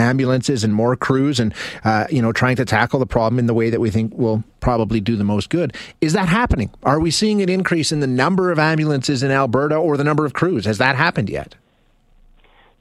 ambulances 0.00 0.64
and 0.64 0.74
more 0.74 0.96
crews 0.96 1.38
and 1.38 1.54
uh, 1.84 2.06
you 2.10 2.22
know 2.22 2.32
trying 2.32 2.56
to 2.56 2.64
tackle 2.64 2.98
the 2.98 3.06
problem 3.06 3.38
in 3.38 3.46
the 3.46 3.54
way 3.54 3.70
that 3.70 3.80
we 3.80 3.90
think 3.90 4.12
will 4.16 4.42
probably 4.60 5.00
do 5.00 5.14
the 5.14 5.24
most 5.24 5.50
good 5.50 5.76
is 6.00 6.14
that 6.14 6.26
happening 6.26 6.70
are 6.84 6.98
we 6.98 7.10
seeing 7.10 7.42
an 7.42 7.50
increase 7.50 7.92
in 7.92 8.00
the 8.00 8.06
number 8.06 8.50
of 8.50 8.58
ambulances 8.58 9.22
in 9.22 9.30
alberta 9.30 9.76
or 9.76 9.98
the 9.98 10.04
number 10.04 10.24
of 10.24 10.32
crews 10.32 10.64
has 10.64 10.78
that 10.78 10.96
happened 10.96 11.28
yet 11.28 11.54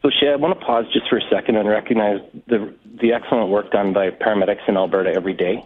so 0.02 0.10
Shay, 0.10 0.32
I 0.32 0.36
want 0.36 0.58
to 0.58 0.66
pause 0.66 0.86
just 0.94 1.10
for 1.10 1.18
a 1.18 1.30
second 1.30 1.58
and 1.58 1.68
recognize 1.68 2.20
the 2.48 2.74
the 3.02 3.14
excellent 3.14 3.50
work 3.50 3.72
done 3.72 3.94
by 3.94 4.10
paramedics 4.12 4.68
in 4.68 4.78
Alberta 4.78 5.12
every 5.14 5.34
day. 5.34 5.64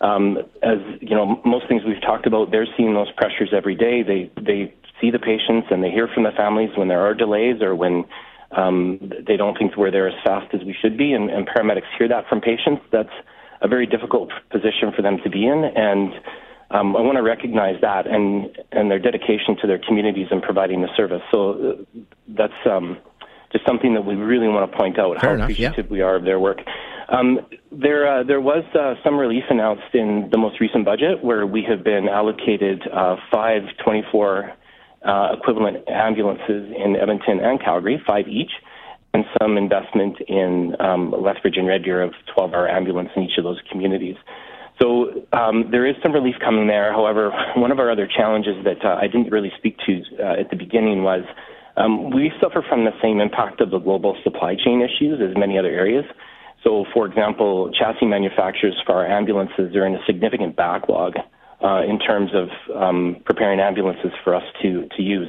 Um, 0.00 0.38
as 0.62 0.78
you 1.00 1.16
know, 1.16 1.40
most 1.44 1.68
things 1.68 1.82
we've 1.84 2.00
talked 2.00 2.26
about, 2.26 2.50
they're 2.50 2.66
seeing 2.76 2.94
those 2.94 3.10
pressures 3.12 3.50
every 3.52 3.74
day. 3.74 4.02
They 4.02 4.30
they 4.40 4.74
see 5.00 5.10
the 5.10 5.18
patients 5.18 5.68
and 5.70 5.82
they 5.82 5.90
hear 5.90 6.08
from 6.08 6.24
the 6.24 6.32
families 6.32 6.70
when 6.76 6.88
there 6.88 7.00
are 7.00 7.14
delays 7.14 7.62
or 7.62 7.74
when 7.74 8.04
um, 8.52 9.12
they 9.26 9.36
don't 9.36 9.56
think 9.58 9.76
we're 9.76 9.90
there 9.90 10.08
as 10.08 10.14
fast 10.24 10.52
as 10.54 10.62
we 10.64 10.74
should 10.80 10.96
be, 10.96 11.12
and, 11.12 11.30
and 11.30 11.46
paramedics 11.48 11.90
hear 11.98 12.08
that 12.08 12.28
from 12.28 12.40
patients. 12.40 12.82
That's 12.90 13.12
a 13.60 13.68
very 13.68 13.86
difficult 13.86 14.30
position 14.50 14.92
for 14.94 15.02
them 15.02 15.18
to 15.24 15.30
be 15.30 15.46
in, 15.46 15.64
and 15.64 16.12
um, 16.70 16.96
I 16.96 17.00
want 17.00 17.16
to 17.16 17.22
recognize 17.22 17.80
that 17.80 18.06
and 18.06 18.56
and 18.72 18.90
their 18.90 18.98
dedication 18.98 19.56
to 19.60 19.66
their 19.66 19.78
communities 19.78 20.28
and 20.30 20.42
providing 20.42 20.82
the 20.82 20.88
service. 20.96 21.22
So 21.32 21.52
uh, 21.52 22.00
that's 22.28 22.66
um, 22.68 22.98
just 23.52 23.66
something 23.66 23.94
that 23.94 24.04
we 24.04 24.14
really 24.14 24.48
want 24.48 24.70
to 24.70 24.76
point 24.76 24.98
out 24.98 25.20
Fair 25.20 25.30
how 25.30 25.34
enough, 25.34 25.50
appreciative 25.50 25.86
yeah. 25.86 25.92
we 25.92 26.00
are 26.00 26.16
of 26.16 26.24
their 26.24 26.40
work. 26.40 26.58
Um, 27.08 27.46
there, 27.70 28.20
uh, 28.20 28.22
there 28.24 28.40
was 28.40 28.64
uh, 28.74 28.94
some 29.04 29.16
relief 29.16 29.44
announced 29.48 29.94
in 29.94 30.28
the 30.32 30.38
most 30.38 30.60
recent 30.60 30.84
budget 30.84 31.22
where 31.22 31.46
we 31.46 31.62
have 31.68 31.84
been 31.84 32.08
allocated 32.08 32.82
uh, 32.92 33.16
five 33.30 33.62
24 33.84 34.52
uh, 35.04 35.28
equivalent 35.38 35.88
ambulances 35.88 36.72
in 36.76 36.96
Edmonton 36.96 37.38
and 37.40 37.60
Calgary, 37.60 38.02
five 38.06 38.26
each, 38.26 38.50
and 39.14 39.24
some 39.40 39.56
investment 39.56 40.18
in 40.26 40.74
um, 40.80 41.12
Lethbridge 41.12 41.56
and 41.56 41.66
Red 41.66 41.84
Deer 41.84 42.02
of 42.02 42.12
12 42.34 42.52
hour 42.52 42.68
ambulance 42.68 43.10
in 43.14 43.22
each 43.22 43.38
of 43.38 43.44
those 43.44 43.60
communities. 43.70 44.16
So 44.80 45.26
um, 45.32 45.70
there 45.70 45.86
is 45.86 45.96
some 46.02 46.12
relief 46.12 46.34
coming 46.44 46.66
there. 46.66 46.92
However, 46.92 47.30
one 47.56 47.70
of 47.70 47.78
our 47.78 47.90
other 47.90 48.06
challenges 48.06 48.64
that 48.64 48.84
uh, 48.84 48.98
I 49.00 49.06
didn't 49.06 49.30
really 49.30 49.52
speak 49.56 49.78
to 49.86 50.02
uh, 50.18 50.40
at 50.40 50.50
the 50.50 50.56
beginning 50.56 51.02
was 51.02 51.22
um, 51.76 52.10
we 52.10 52.32
suffer 52.40 52.64
from 52.68 52.84
the 52.84 52.92
same 53.02 53.20
impact 53.20 53.60
of 53.60 53.70
the 53.70 53.78
global 53.78 54.16
supply 54.24 54.54
chain 54.54 54.80
issues 54.80 55.20
as 55.20 55.36
many 55.36 55.58
other 55.58 55.70
areas. 55.70 56.04
So, 56.64 56.84
for 56.92 57.06
example, 57.06 57.70
chassis 57.72 58.06
manufacturers 58.06 58.74
for 58.84 58.94
our 58.94 59.06
ambulances 59.06 59.76
are 59.76 59.86
in 59.86 59.94
a 59.94 60.04
significant 60.06 60.56
backlog 60.56 61.14
uh, 61.62 61.82
in 61.82 61.98
terms 61.98 62.30
of 62.34 62.48
um, 62.74 63.16
preparing 63.24 63.60
ambulances 63.60 64.10
for 64.24 64.34
us 64.34 64.42
to, 64.62 64.88
to 64.96 65.02
use. 65.02 65.28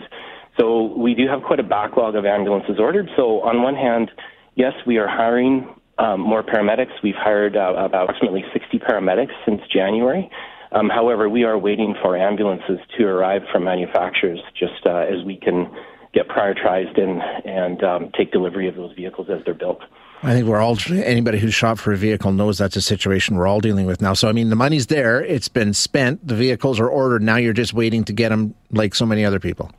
So 0.59 0.93
we 0.97 1.13
do 1.13 1.27
have 1.27 1.43
quite 1.43 1.59
a 1.59 1.63
backlog 1.63 2.15
of 2.15 2.25
ambulances 2.25 2.79
ordered. 2.79 3.09
So 3.15 3.41
on 3.41 3.61
one 3.61 3.75
hand, 3.75 4.09
yes, 4.55 4.73
we 4.85 4.97
are 4.97 5.07
hiring 5.07 5.67
um, 5.99 6.21
more 6.21 6.43
paramedics. 6.43 6.93
We've 7.03 7.15
hired 7.15 7.55
uh, 7.55 7.73
about 7.77 8.09
approximately 8.09 8.43
60 8.53 8.79
paramedics 8.79 9.33
since 9.45 9.61
January. 9.71 10.29
Um, 10.71 10.89
however, 10.89 11.29
we 11.29 11.43
are 11.43 11.57
waiting 11.57 11.95
for 12.01 12.17
ambulances 12.17 12.79
to 12.97 13.05
arrive 13.05 13.43
from 13.51 13.63
manufacturers 13.63 14.39
just 14.59 14.85
uh, 14.85 15.05
as 15.09 15.23
we 15.25 15.37
can 15.37 15.69
get 16.17 16.27
prioritized 16.27 16.99
and, 16.99 17.21
and 17.45 17.83
um, 17.83 18.11
take 18.17 18.31
delivery 18.31 18.67
of 18.67 18.75
those 18.75 18.91
vehicles 18.93 19.29
as 19.29 19.43
they're 19.45 19.53
built. 19.53 19.81
I 20.23 20.33
think 20.33 20.47
we're 20.47 20.59
all 20.59 20.75
anybody 20.89 21.37
who's 21.37 21.53
shopped 21.53 21.79
for 21.79 21.93
a 21.93 21.97
vehicle 21.97 22.31
knows 22.31 22.57
that's 22.57 22.75
a 22.75 22.81
situation 22.81 23.35
we're 23.35 23.45
all 23.45 23.59
dealing 23.59 23.85
with 23.85 24.01
now. 24.01 24.13
So 24.13 24.27
I 24.27 24.31
mean, 24.31 24.49
the 24.49 24.55
money's 24.55 24.87
there; 24.87 25.23
it's 25.23 25.47
been 25.47 25.75
spent. 25.75 26.27
The 26.27 26.33
vehicles 26.33 26.79
are 26.79 26.89
ordered. 26.89 27.21
Now 27.21 27.35
you're 27.35 27.53
just 27.53 27.71
waiting 27.71 28.03
to 28.05 28.13
get 28.13 28.29
them, 28.29 28.55
like 28.71 28.95
so 28.95 29.05
many 29.05 29.23
other 29.23 29.39
people. 29.39 29.71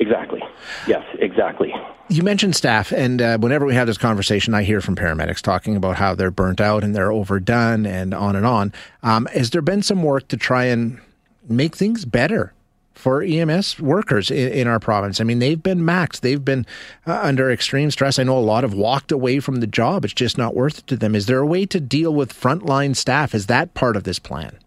Exactly. 0.00 0.42
Yes, 0.88 1.04
exactly. 1.20 1.72
You 2.08 2.24
mentioned 2.24 2.56
staff, 2.56 2.90
and 2.90 3.22
uh, 3.22 3.38
whenever 3.38 3.64
we 3.64 3.74
have 3.74 3.86
this 3.86 3.98
conversation, 3.98 4.54
I 4.54 4.64
hear 4.64 4.80
from 4.80 4.96
paramedics 4.96 5.40
talking 5.40 5.76
about 5.76 5.94
how 5.94 6.16
they're 6.16 6.32
burnt 6.32 6.60
out 6.60 6.82
and 6.82 6.96
they're 6.96 7.12
overdone, 7.12 7.86
and 7.86 8.12
on 8.12 8.34
and 8.34 8.44
on. 8.44 8.72
Um, 9.04 9.26
has 9.26 9.50
there 9.50 9.62
been 9.62 9.82
some 9.82 10.02
work 10.02 10.26
to 10.28 10.36
try 10.36 10.64
and 10.64 11.00
make 11.48 11.76
things 11.76 12.04
better 12.04 12.52
for 13.00 13.22
EMS 13.22 13.80
workers 13.80 14.30
in, 14.30 14.52
in, 14.52 14.66
our 14.68 14.78
province. 14.78 15.20
I 15.20 15.24
mean, 15.24 15.38
they've 15.38 15.60
been 15.60 15.80
maxed. 15.80 16.20
They've 16.20 16.44
been 16.44 16.66
uh, 17.06 17.18
under 17.22 17.50
extreme 17.50 17.90
stress. 17.90 18.18
I 18.18 18.22
know 18.22 18.38
a 18.38 18.40
lot 18.40 18.62
have 18.62 18.74
walked 18.74 19.10
away 19.10 19.40
from 19.40 19.56
the 19.56 19.66
job. 19.66 20.04
It's 20.04 20.14
just 20.14 20.38
not 20.38 20.54
worth 20.54 20.78
it 20.78 20.86
to 20.88 20.96
them. 20.96 21.14
Is 21.14 21.26
there 21.26 21.38
a 21.38 21.46
way 21.46 21.66
to 21.66 21.80
deal 21.80 22.14
with 22.14 22.32
frontline 22.32 22.94
staff? 22.94 23.34
Is 23.34 23.46
that 23.46 23.74
part 23.74 23.96
of 23.96 24.04
this 24.04 24.18
plan? 24.18 24.58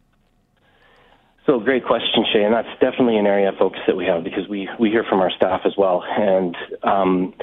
So, 1.46 1.60
great 1.60 1.86
question, 1.86 2.26
Shay, 2.32 2.44
and 2.44 2.54
that's 2.54 2.72
definitely 2.80 3.18
an 3.18 3.28
area 3.28 3.50
of 3.50 3.56
focus 3.58 3.82
that 3.86 3.98
we 3.98 4.06
have 4.06 4.24
because 4.24 4.48
we, 4.48 4.70
we 4.80 4.90
hear 4.90 5.04
from 5.04 5.20
our 5.20 5.32
staff 5.32 5.62
as 5.66 5.74
well. 5.78 6.02
And 6.04 6.56
um, 6.84 7.34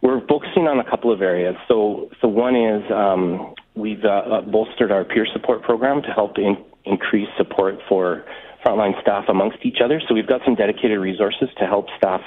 we're 0.00 0.24
focusing 0.28 0.68
on 0.68 0.78
a 0.78 0.88
couple 0.88 1.12
of 1.12 1.22
areas. 1.22 1.56
So, 1.66 2.08
so 2.20 2.28
one 2.28 2.54
is 2.54 2.88
um, 2.92 3.54
we've 3.74 4.04
uh, 4.04 4.42
bolstered 4.42 4.92
our 4.92 5.04
peer 5.04 5.26
support 5.32 5.62
program 5.62 6.02
to 6.02 6.08
help 6.08 6.38
in, 6.38 6.56
increase 6.84 7.28
support 7.36 7.80
for 7.88 8.24
frontline 8.68 9.00
staff 9.00 9.24
amongst 9.28 9.58
each 9.62 9.78
other. 9.82 10.00
So 10.08 10.14
we've 10.14 10.26
got 10.26 10.40
some 10.44 10.54
dedicated 10.54 10.98
resources 10.98 11.48
to 11.58 11.66
help 11.66 11.86
staff 11.96 12.20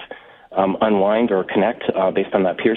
um, 0.57 0.77
unwind 0.81 1.31
or 1.31 1.43
connect 1.43 1.83
uh, 1.95 2.11
based 2.11 2.33
on 2.33 2.43
that 2.43 2.57
peer 2.57 2.75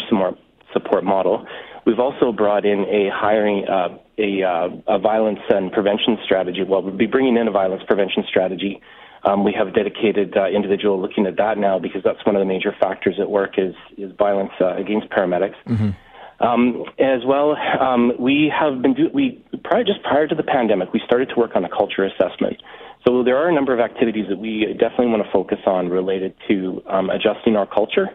support 0.72 1.04
model. 1.04 1.46
We've 1.86 1.98
also 1.98 2.32
brought 2.32 2.64
in 2.64 2.80
a 2.80 3.10
hiring 3.12 3.66
uh, 3.68 3.98
a, 4.16 4.42
uh, 4.42 4.96
a, 4.96 4.98
violence 4.98 5.40
and 5.48 5.72
prevention 5.72 6.18
strategy. 6.24 6.62
Well, 6.62 6.82
we'll 6.82 6.96
be 6.96 7.06
bringing 7.06 7.36
in 7.36 7.48
a 7.48 7.50
violence 7.50 7.82
prevention 7.86 8.24
strategy. 8.28 8.80
Um, 9.24 9.42
we 9.42 9.52
have 9.58 9.68
a 9.68 9.70
dedicated 9.70 10.36
uh, 10.36 10.46
individual 10.48 11.00
looking 11.00 11.26
at 11.26 11.36
that 11.36 11.58
now 11.58 11.78
because 11.78 12.02
that's 12.04 12.24
one 12.24 12.36
of 12.36 12.40
the 12.40 12.46
major 12.46 12.74
factors 12.78 13.16
at 13.20 13.28
work 13.28 13.58
is 13.58 13.74
is 13.98 14.12
violence 14.16 14.52
uh, 14.60 14.76
against 14.76 15.08
paramedics. 15.10 15.56
Mm-hmm. 15.66 15.90
Um, 16.44 16.84
as 16.98 17.24
well, 17.24 17.56
um, 17.80 18.12
we 18.18 18.52
have 18.54 18.82
been 18.82 18.94
do- 18.94 19.10
we 19.12 19.42
prior, 19.64 19.84
just 19.84 20.02
prior 20.02 20.26
to 20.26 20.34
the 20.34 20.42
pandemic, 20.42 20.92
we 20.92 21.00
started 21.04 21.28
to 21.30 21.36
work 21.36 21.52
on 21.54 21.64
a 21.64 21.68
culture 21.68 22.04
assessment. 22.04 22.60
So 23.06 23.22
there 23.22 23.36
are 23.36 23.48
a 23.48 23.52
number 23.52 23.74
of 23.74 23.80
activities 23.80 24.26
that 24.30 24.38
we 24.38 24.66
definitely 24.78 25.08
want 25.08 25.24
to 25.24 25.30
focus 25.30 25.58
on 25.66 25.90
related 25.90 26.34
to 26.48 26.82
um, 26.88 27.10
adjusting 27.10 27.54
our 27.54 27.66
culture 27.66 28.08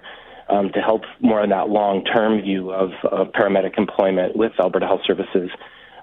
um, 0.50 0.72
to 0.74 0.80
help 0.82 1.04
more 1.20 1.44
in 1.44 1.52
that 1.52 1.70
long-term 1.70 2.42
view 2.42 2.72
of, 2.72 2.90
of, 3.04 3.28
paramedic 3.34 3.78
employment 3.78 4.36
with 4.36 4.52
Alberta 4.60 4.88
Health 4.88 5.02
Services. 5.06 5.52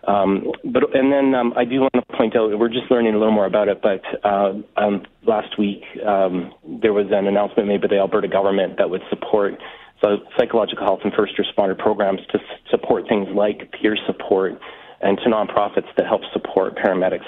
Um, 0.07 0.53
but 0.65 0.95
and 0.95 1.13
then 1.13 1.35
um, 1.35 1.53
I 1.57 1.65
do 1.65 1.81
want 1.81 1.95
to 1.95 2.17
point 2.17 2.37
out 2.37 2.57
we're 2.57 2.69
just 2.69 2.89
learning 2.93 3.15
a 3.15 3.19
little 3.19 3.35
more 3.35 3.47
about 3.47 3.67
it. 3.67 3.83
But 3.83 4.03
uh, 4.25 4.53
um, 4.77 5.03
last 5.27 5.59
week 5.59 5.83
um, 6.07 6.55
there 6.81 6.93
was 6.93 7.07
an 7.11 7.27
announcement 7.27 7.67
made 7.67 7.81
by 7.81 7.89
the 7.89 7.99
Alberta 7.99 8.29
government 8.29 8.79
that 8.79 8.89
would 8.89 9.03
support 9.11 9.55
so 10.01 10.19
psychological 10.39 10.85
health 10.85 11.01
and 11.03 11.13
first 11.13 11.33
responder 11.39 11.77
programs 11.77 12.21
to 12.31 12.39
support 12.71 13.09
things 13.09 13.27
like 13.35 13.73
peer 13.73 13.97
support 14.07 14.61
and 15.01 15.19
to 15.19 15.25
nonprofits 15.25 15.89
that 15.97 16.07
help 16.07 16.23
support 16.33 16.77
paramedics. 16.77 17.25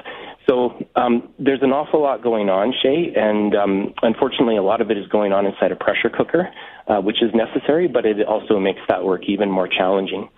So 0.49 0.83
um, 0.97 1.29
there's 1.39 1.63
an 1.63 1.73
awful 1.73 2.03
lot 2.03 2.23
going 2.23 2.49
on, 2.49 2.73
Shay, 2.83 3.13
and 3.15 3.55
um, 3.55 3.95
unfortunately, 4.03 4.57
a 4.57 4.63
lot 4.63 4.81
of 4.81 4.91
it 4.91 4.97
is 4.97 5.07
going 5.09 5.33
on 5.33 5.45
inside 5.45 5.73
a 5.73 5.77
pressure 5.77 6.09
cooker, 6.09 6.49
uh, 6.87 7.01
which 7.01 7.23
is 7.23 7.31
necessary, 7.35 7.87
but 7.87 8.07
it 8.07 8.27
also 8.27 8.59
makes 8.59 8.81
that 8.89 9.05
work 9.05 9.25
even 9.29 9.51
more 9.51 9.69
challenging 9.69 10.29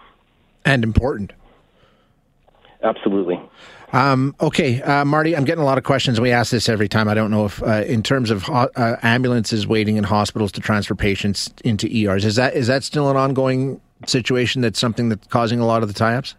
and 0.65 0.85
important. 0.85 1.33
Absolutely. 2.83 3.41
Um, 3.93 4.35
okay, 4.41 4.81
uh, 4.83 5.05
Marty, 5.05 5.37
I'm 5.37 5.45
getting 5.45 5.63
a 5.63 5.67
lot 5.67 5.79
of 5.79 5.85
questions. 5.85 6.21
We 6.21 6.31
ask 6.31 6.51
this 6.51 6.69
every 6.69 6.89
time. 6.89 7.09
I 7.09 7.15
don't 7.15 7.31
know 7.31 7.45
if, 7.45 7.63
uh, 7.63 7.85
in 7.87 8.03
terms 8.03 8.31
of 8.31 8.45
ho- 8.45 8.71
uh, 8.77 8.97
ambulances 9.03 9.67
waiting 9.67 9.97
in 9.97 10.05
hospitals 10.05 10.53
to 10.53 10.61
transfer 10.61 10.95
patients 10.95 11.53
into 11.65 11.89
ERs, 11.95 12.25
is 12.25 12.37
that 12.37 12.55
is 12.55 12.69
that 12.69 12.85
still 12.85 13.11
an 13.11 13.17
ongoing 13.17 13.81
situation? 14.07 14.63
That's 14.63 14.79
something 14.79 15.09
that's 15.09 15.27
causing 15.27 15.61
a 15.61 15.67
lot 15.67 15.83
of 15.83 15.89
the 15.89 15.95
tie-ups. 15.95 16.37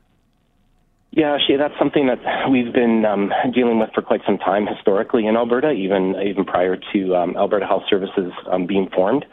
Yeah, 1.12 1.38
Shay, 1.46 1.58
that's 1.58 1.78
something 1.78 2.08
that 2.08 2.50
we've 2.50 2.72
been 2.72 3.04
um, 3.04 3.34
dealing 3.54 3.80
with 3.80 3.90
for 3.94 4.02
quite 4.02 4.22
some 4.26 4.38
time 4.38 4.66
historically 4.66 5.28
in 5.28 5.36
Alberta, 5.36 5.72
even 5.72 6.16
even 6.26 6.46
prior 6.46 6.78
to 6.94 7.16
um, 7.16 7.36
Alberta 7.36 7.66
Health 7.66 7.84
Services 7.90 8.32
um, 8.50 8.66
being 8.66 8.90
formed. 8.96 9.26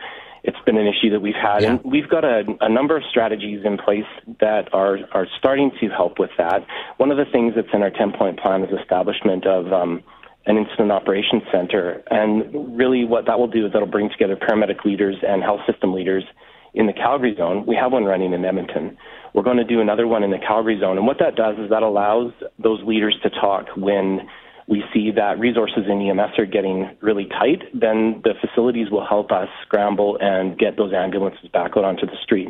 It's 0.43 0.59
been 0.67 0.77
an 0.77 0.87
issue 0.87 1.11
that 1.11 1.21
we've 1.21 1.39
had, 1.41 1.63
yeah. 1.63 1.73
and 1.73 1.85
we've 1.85 2.09
got 2.09 2.25
a, 2.25 2.43
a, 2.61 2.69
number 2.69 2.97
of 2.97 3.03
strategies 3.11 3.65
in 3.65 3.77
place 3.77 4.07
that 4.41 4.73
are 4.73 4.99
are 5.13 5.27
starting 5.39 5.71
to 5.81 5.89
help 5.89 6.19
with 6.19 6.31
that. 6.37 6.67
One 6.97 7.13
of 7.13 7.17
the 7.17 7.27
things 7.31 7.55
that's 7.55 7.69
in 7.73 7.83
our 7.83 7.91
ten 7.91 8.13
point 8.13 8.41
plan 8.41 8.65
is 8.65 8.71
establishment 8.77 9.47
of 9.47 9.73
um, 9.73 10.03
an 10.47 10.57
incident 10.57 10.91
operations 10.91 11.43
center, 11.53 12.03
and 12.11 12.77
really 12.77 13.05
what 13.05 13.27
that 13.27 13.39
will 13.39 13.47
do 13.47 13.67
is 13.67 13.73
that'll 13.73 13.87
bring 13.87 14.11
together 14.11 14.35
paramedic 14.35 14.85
leaders 14.85 15.17
and 15.23 15.45
health 15.45 15.61
system 15.71 15.93
leaders 15.93 16.25
in 16.75 16.87
the 16.87 16.93
Calgary 16.93 17.35
zone. 17.37 17.65
We 17.67 17.77
have 17.77 17.93
one 17.93 18.05
running 18.05 18.33
in 18.33 18.45
Edmonton 18.45 18.97
we're 19.35 19.43
going 19.43 19.57
to 19.59 19.65
do 19.65 19.81
another 19.81 20.07
one 20.07 20.23
in 20.23 20.31
the 20.31 20.39
Calgary 20.39 20.79
zone. 20.81 20.97
And 20.97 21.07
what 21.07 21.19
that 21.21 21.37
does 21.37 21.57
is 21.59 21.71
that 21.71 21.83
allows 21.83 22.33
those 22.59 22.81
leaders 22.85 23.17
to 23.23 23.31
talk 23.31 23.67
when 23.77 24.27
we 24.67 24.83
see 24.93 25.11
that 25.15 25.39
resources 25.39 25.85
in 25.89 26.03
EMS 26.03 26.39
are 26.39 26.45
getting 26.45 26.91
really 27.01 27.27
tight, 27.27 27.63
then 27.73 28.21
the 28.25 28.35
facilities 28.41 28.91
will 28.91 29.07
help 29.07 29.33
us 29.33 29.49
scramble 29.65 30.19
and 30.21 30.59
get 30.59 30.77
those 30.77 30.93
ambulances 30.93 31.49
back 31.53 31.73
out 31.77 31.85
onto 31.85 32.05
the 32.05 32.17
street. 32.23 32.49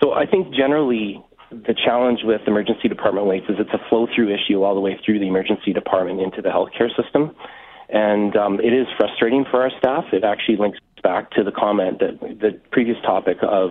So 0.00 0.12
I 0.12 0.24
think 0.26 0.54
generally 0.54 1.24
the 1.50 1.74
challenge 1.74 2.20
with 2.22 2.42
emergency 2.46 2.88
department 2.88 3.26
waits 3.26 3.46
is 3.48 3.56
it's 3.58 3.72
a 3.72 3.88
flow 3.88 4.06
through 4.14 4.32
issue 4.32 4.62
all 4.62 4.74
the 4.74 4.80
way 4.80 5.00
through 5.04 5.18
the 5.18 5.26
emergency 5.26 5.72
department 5.72 6.20
into 6.20 6.42
the 6.42 6.50
healthcare 6.50 6.94
system. 6.94 7.34
And 7.88 8.36
um, 8.36 8.60
it 8.60 8.72
is 8.72 8.86
frustrating 8.98 9.46
for 9.50 9.62
our 9.62 9.70
staff. 9.78 10.04
It 10.12 10.22
actually 10.22 10.58
links 10.58 10.78
back 11.02 11.30
to 11.32 11.44
the 11.44 11.52
comment 11.52 12.00
that 12.00 12.20
the 12.20 12.58
previous 12.70 12.96
topic 13.02 13.38
of 13.42 13.70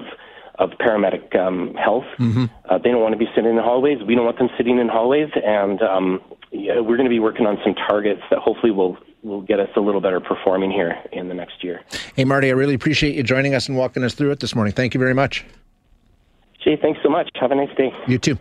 of 0.59 0.71
paramedic 0.71 1.35
um, 1.35 1.75
health. 1.75 2.05
Mm-hmm. 2.17 2.45
Uh, 2.67 2.77
they 2.79 2.89
don't 2.89 3.01
want 3.01 3.13
to 3.13 3.17
be 3.17 3.27
sitting 3.35 3.51
in 3.51 3.55
the 3.55 3.61
hallways. 3.61 3.99
We 4.07 4.15
don't 4.15 4.25
want 4.25 4.39
them 4.39 4.49
sitting 4.57 4.79
in 4.79 4.87
hallways. 4.87 5.29
And 5.35 5.81
um, 5.83 6.19
yeah, 6.51 6.79
we're 6.79 6.97
going 6.97 7.05
to 7.05 7.11
be 7.11 7.19
working 7.19 7.45
on 7.45 7.57
some 7.63 7.75
targets 7.75 8.21
that 8.29 8.39
hopefully 8.39 8.71
will 8.71 8.97
will 9.23 9.41
get 9.41 9.59
us 9.59 9.69
a 9.75 9.79
little 9.79 9.99
better 9.99 10.19
performing 10.19 10.71
here 10.71 10.95
in 11.11 11.27
the 11.27 11.33
next 11.33 11.63
year. 11.63 11.81
Hey, 12.15 12.23
Marty, 12.23 12.49
I 12.49 12.53
really 12.53 12.75
appreciate 12.75 13.15
you 13.15 13.23
joining 13.23 13.53
us 13.55 13.67
and 13.67 13.77
walking 13.77 14.03
us 14.03 14.13
through 14.13 14.31
it 14.31 14.39
this 14.39 14.55
morning. 14.55 14.73
Thank 14.73 14.93
you 14.93 14.99
very 14.99 15.13
much. 15.13 15.43
Jay, 16.63 16.77
thanks 16.77 16.99
so 17.03 17.09
much. 17.09 17.29
Have 17.35 17.51
a 17.51 17.55
nice 17.55 17.75
day. 17.75 17.91
You 18.07 18.17
too. 18.19 18.37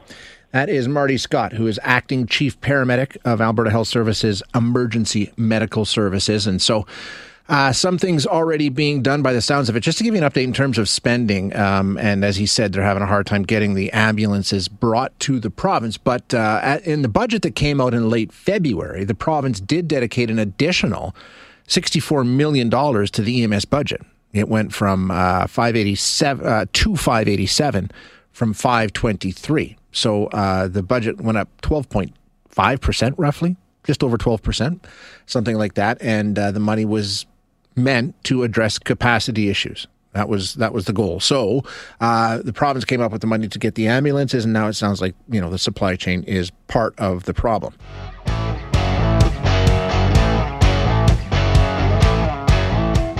That 0.53 0.69
is 0.69 0.87
Marty 0.87 1.19
Scott, 1.19 1.53
who 1.53 1.67
is 1.67 1.81
acting 1.83 2.27
chief 2.27 2.61
paramedic 2.61 3.17
of 3.25 3.41
Alberta 3.41 3.71
Health 3.71 3.89
Services 3.89 4.43
Emergency 4.55 5.33
Medical 5.37 5.85
Services. 5.85 6.47
And 6.47 6.63
so, 6.63 6.87
uh, 7.49 7.73
some 7.73 7.97
things 7.97 8.27
already 8.27 8.69
being 8.69 9.03
done 9.03 9.23
by 9.23 9.33
the 9.33 9.41
sounds 9.41 9.69
of 9.69 9.77
it. 9.77 9.81
Just 9.81 9.99
to 9.99 10.05
give 10.05 10.15
you 10.15 10.23
an 10.23 10.29
update 10.29 10.45
in 10.45 10.53
terms 10.53 10.79
of 10.79 10.89
spending, 10.89 11.55
um, 11.55 11.97
and 11.99 12.25
as 12.25 12.37
he 12.37 12.47
said, 12.47 12.73
they're 12.73 12.83
having 12.83 13.03
a 13.03 13.07
hard 13.07 13.27
time 13.27 13.45
getting 13.45 13.75
the 13.75 13.93
ambulances 13.93 14.69
brought 14.69 15.19
to 15.21 15.39
the 15.39 15.51
province. 15.51 15.97
But 15.97 16.35
uh, 16.35 16.61
at, 16.63 16.87
in 16.87 17.03
the 17.03 17.09
budget 17.09 17.43
that 17.43 17.55
came 17.55 17.81
out 17.81 17.95
in 17.95 18.11
late 18.11 18.33
February, 18.33 19.05
the 19.05 19.15
province 19.15 19.61
did 19.61 19.87
dedicate 19.87 20.29
an 20.29 20.39
additional 20.39 21.15
$64 21.69 22.27
million 22.27 22.69
to 22.71 23.23
the 23.23 23.43
EMS 23.45 23.65
budget. 23.65 24.03
It 24.33 24.49
went 24.49 24.75
from 24.75 25.11
uh, 25.11 25.47
587 25.47 26.47
uh, 26.47 26.67
to 26.73 26.97
587 26.97 27.91
from 28.33 28.53
523. 28.53 29.77
So 29.93 30.27
uh, 30.27 30.69
the 30.69 30.83
budget 30.83 31.21
went 31.21 31.39
up 31.39 31.49
12.5% 31.63 33.15
roughly, 33.17 33.57
just 33.85 34.03
over 34.03 34.19
12%, 34.19 34.81
something 35.25 35.57
like 35.57 35.75
that. 35.75 35.97
And 36.03 36.39
uh, 36.39 36.51
the 36.51 36.61
money 36.61 36.85
was 36.85 37.25
meant 37.77 38.23
to 38.25 38.43
address 38.43 38.79
capacity 38.79 39.49
issues. 39.49 39.87
That 40.17 40.31
was 40.31 40.55
that 40.55 40.73
was 40.73 40.87
the 40.87 40.95
goal. 40.95 41.21
So 41.21 41.63
uh, 42.01 42.39
the 42.39 42.53
province 42.53 42.87
came 42.87 43.03
up 43.03 43.13
with 43.13 43.21
the 43.21 43.27
money 43.27 43.49
to 43.49 43.59
get 43.59 43.75
the 43.75 43.87
ambulances, 43.87 44.45
and 44.45 44.53
now 44.55 44.67
it 44.67 44.73
sounds 44.73 45.03
like 45.03 45.15
you 45.29 45.43
know 45.43 45.51
the 45.51 45.59
supply 45.59 45.95
chain 45.95 46.23
is 46.23 46.51
part 46.69 46.99
of 46.99 47.25
the 47.25 47.35
problem. 47.35 47.75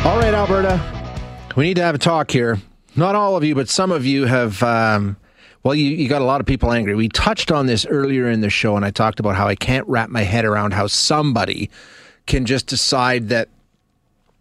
All 0.07 0.17
right, 0.19 0.33
Alberta, 0.33 0.81
we 1.55 1.65
need 1.65 1.75
to 1.75 1.83
have 1.83 1.95
a 1.95 1.99
talk 1.99 2.31
here. 2.31 2.59
Not 2.95 3.15
all 3.15 3.37
of 3.37 3.45
you, 3.45 3.55
but 3.55 3.69
some 3.69 3.93
of 3.93 4.07
you 4.07 4.25
have. 4.25 4.63
Um, 4.63 5.19
well, 5.65 5.75
you, 5.75 5.91
you 5.91 6.09
got 6.09 6.23
a 6.23 6.25
lot 6.25 6.41
of 6.41 6.47
people 6.47 6.73
angry. 6.73 6.95
We 6.95 7.09
touched 7.09 7.51
on 7.51 7.67
this 7.67 7.85
earlier 7.85 8.31
in 8.31 8.41
the 8.41 8.49
show, 8.49 8.77
and 8.77 8.85
I 8.85 8.91
talked 8.91 9.21
about 9.21 9.35
how 9.35 9.49
I 9.49 9.57
can't 9.57 9.87
wrap 9.89 10.09
my 10.09 10.23
head 10.23 10.45
around 10.45 10.73
how 10.73 10.87
somebody 10.87 11.69
can 12.27 12.47
just 12.47 12.69
decide 12.69 13.29
that 13.31 13.49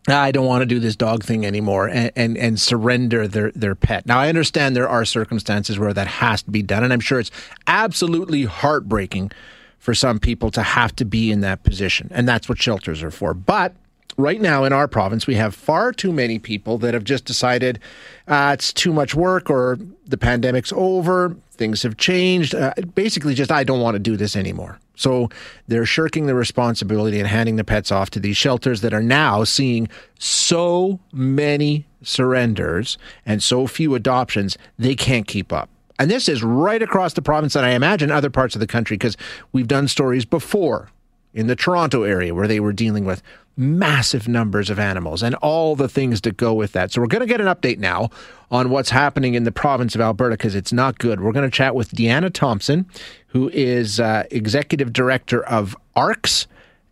I 0.07 0.31
don't 0.31 0.45
want 0.45 0.61
to 0.61 0.67
do 0.67 0.79
this 0.79 0.95
dog 0.95 1.23
thing 1.23 1.45
anymore 1.45 1.87
and, 1.87 2.11
and, 2.15 2.37
and 2.37 2.59
surrender 2.59 3.27
their, 3.27 3.51
their 3.51 3.73
pet. 3.73 4.05
Now, 4.05 4.19
I 4.19 4.29
understand 4.29 4.75
there 4.75 4.89
are 4.89 5.03
circumstances 5.03 5.79
where 5.79 5.93
that 5.93 6.07
has 6.07 6.43
to 6.43 6.51
be 6.51 6.61
done, 6.61 6.83
and 6.83 6.93
I'm 6.93 6.99
sure 6.99 7.19
it's 7.19 7.31
absolutely 7.65 8.43
heartbreaking 8.43 9.31
for 9.79 9.95
some 9.95 10.19
people 10.19 10.51
to 10.51 10.61
have 10.61 10.95
to 10.97 11.05
be 11.05 11.31
in 11.31 11.41
that 11.41 11.63
position, 11.63 12.09
and 12.11 12.27
that's 12.27 12.47
what 12.47 12.59
shelters 12.59 13.01
are 13.01 13.11
for. 13.11 13.33
But 13.33 13.75
right 14.17 14.41
now 14.41 14.63
in 14.63 14.73
our 14.73 14.87
province, 14.87 15.27
we 15.27 15.35
have 15.35 15.53
far 15.55 15.91
too 15.91 16.11
many 16.11 16.39
people 16.39 16.77
that 16.79 16.93
have 16.93 17.03
just 17.03 17.25
decided 17.25 17.79
uh, 18.27 18.51
it's 18.53 18.71
too 18.71 18.93
much 18.93 19.15
work 19.15 19.49
or 19.49 19.77
the 20.07 20.17
pandemic's 20.17 20.73
over, 20.75 21.35
things 21.51 21.83
have 21.83 21.97
changed. 21.97 22.55
Uh, 22.55 22.73
basically, 22.93 23.33
just 23.33 23.51
I 23.51 23.63
don't 23.63 23.81
want 23.81 23.95
to 23.95 23.99
do 23.99 24.17
this 24.17 24.35
anymore. 24.35 24.79
So 24.95 25.29
they're 25.67 25.85
shirking 25.85 26.25
the 26.25 26.35
responsibility 26.35 27.19
and 27.19 27.27
handing 27.27 27.57
the 27.57 27.63
pets 27.63 27.91
off 27.91 28.09
to 28.11 28.19
these 28.19 28.37
shelters 28.37 28.81
that 28.81 28.93
are 28.93 29.03
now 29.03 29.43
seeing 29.43 29.89
so 30.19 30.99
many 31.11 31.85
surrenders 32.01 32.97
and 33.25 33.43
so 33.43 33.67
few 33.67 33.95
adoptions, 33.95 34.57
they 34.79 34.95
can't 34.95 35.27
keep 35.27 35.51
up. 35.51 35.69
And 35.97 36.11
this 36.11 36.27
is 36.27 36.43
right 36.43 36.81
across 36.81 37.13
the 37.13 37.21
province, 37.21 37.55
and 37.55 37.65
I 37.65 37.71
imagine 37.71 38.11
other 38.11 38.29
parts 38.29 38.55
of 38.55 38.59
the 38.59 38.67
country, 38.67 38.97
because 38.97 39.17
we've 39.53 39.67
done 39.67 39.87
stories 39.87 40.25
before 40.25 40.89
in 41.33 41.47
the 41.47 41.55
Toronto 41.55 42.03
area 42.03 42.33
where 42.33 42.47
they 42.47 42.59
were 42.59 42.73
dealing 42.73 43.05
with 43.05 43.21
massive 43.57 44.27
numbers 44.27 44.69
of 44.69 44.79
animals 44.79 45.23
and 45.23 45.35
all 45.35 45.75
the 45.75 45.87
things 45.87 46.21
that 46.21 46.37
go 46.37 46.53
with 46.53 46.73
that. 46.73 46.91
So 46.91 47.01
we're 47.01 47.07
going 47.07 47.21
to 47.21 47.27
get 47.27 47.39
an 47.41 47.47
update 47.47 47.79
now 47.79 48.09
on 48.51 48.69
what's 48.69 48.89
happening 48.89 49.33
in 49.33 49.43
the 49.43 49.51
province 49.51 49.95
of 49.95 50.01
Alberta 50.01 50.33
because 50.33 50.55
it's 50.55 50.73
not 50.73 50.97
good. 50.97 51.21
We're 51.21 51.31
going 51.31 51.49
to 51.49 51.55
chat 51.55 51.75
with 51.75 51.91
Deanna 51.91 52.31
Thompson, 52.31 52.85
who 53.27 53.49
is 53.49 53.99
uh, 53.99 54.23
executive 54.31 54.93
director 54.93 55.45
of 55.45 55.75
ARCS 55.95 56.47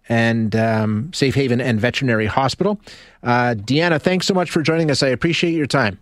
and 0.10 0.56
um, 0.56 1.12
Safe 1.13 1.36
Haven 1.36 1.62
and 1.62 1.80
Veterinary 1.80 2.26
Hospital. 2.26 2.80
Uh, 3.21 3.56
Deanna, 3.58 4.02
thanks 4.02 4.28
so 4.28 4.34
much 4.34 4.52
for 4.52 4.62
joining 4.62 4.91
us. 4.91 5.02
I 5.04 5.08
appreciate 5.08 5.54
your 5.54 5.67
time. 5.67 5.99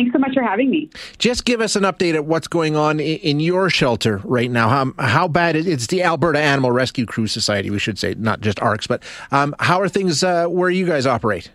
Thanks 0.00 0.14
so 0.14 0.18
much 0.18 0.32
for 0.32 0.42
having 0.42 0.70
me. 0.70 0.88
Just 1.18 1.44
give 1.44 1.60
us 1.60 1.76
an 1.76 1.82
update 1.82 2.14
at 2.14 2.24
what's 2.24 2.48
going 2.48 2.74
on 2.74 3.00
in 3.00 3.38
your 3.38 3.68
shelter 3.68 4.16
right 4.24 4.50
now. 4.50 4.70
How, 4.70 4.94
how 4.98 5.28
bad 5.28 5.56
it, 5.56 5.66
it's 5.66 5.88
the 5.88 6.02
Alberta 6.02 6.38
Animal 6.38 6.72
Rescue 6.72 7.04
Crew 7.04 7.26
Society, 7.26 7.68
we 7.68 7.78
should 7.78 7.98
say, 7.98 8.14
not 8.16 8.40
just 8.40 8.58
ARCS, 8.60 8.86
but 8.86 9.02
um, 9.30 9.54
how 9.60 9.78
are 9.78 9.90
things 9.90 10.24
uh, 10.24 10.46
where 10.46 10.70
you 10.70 10.86
guys 10.86 11.04
operate? 11.04 11.50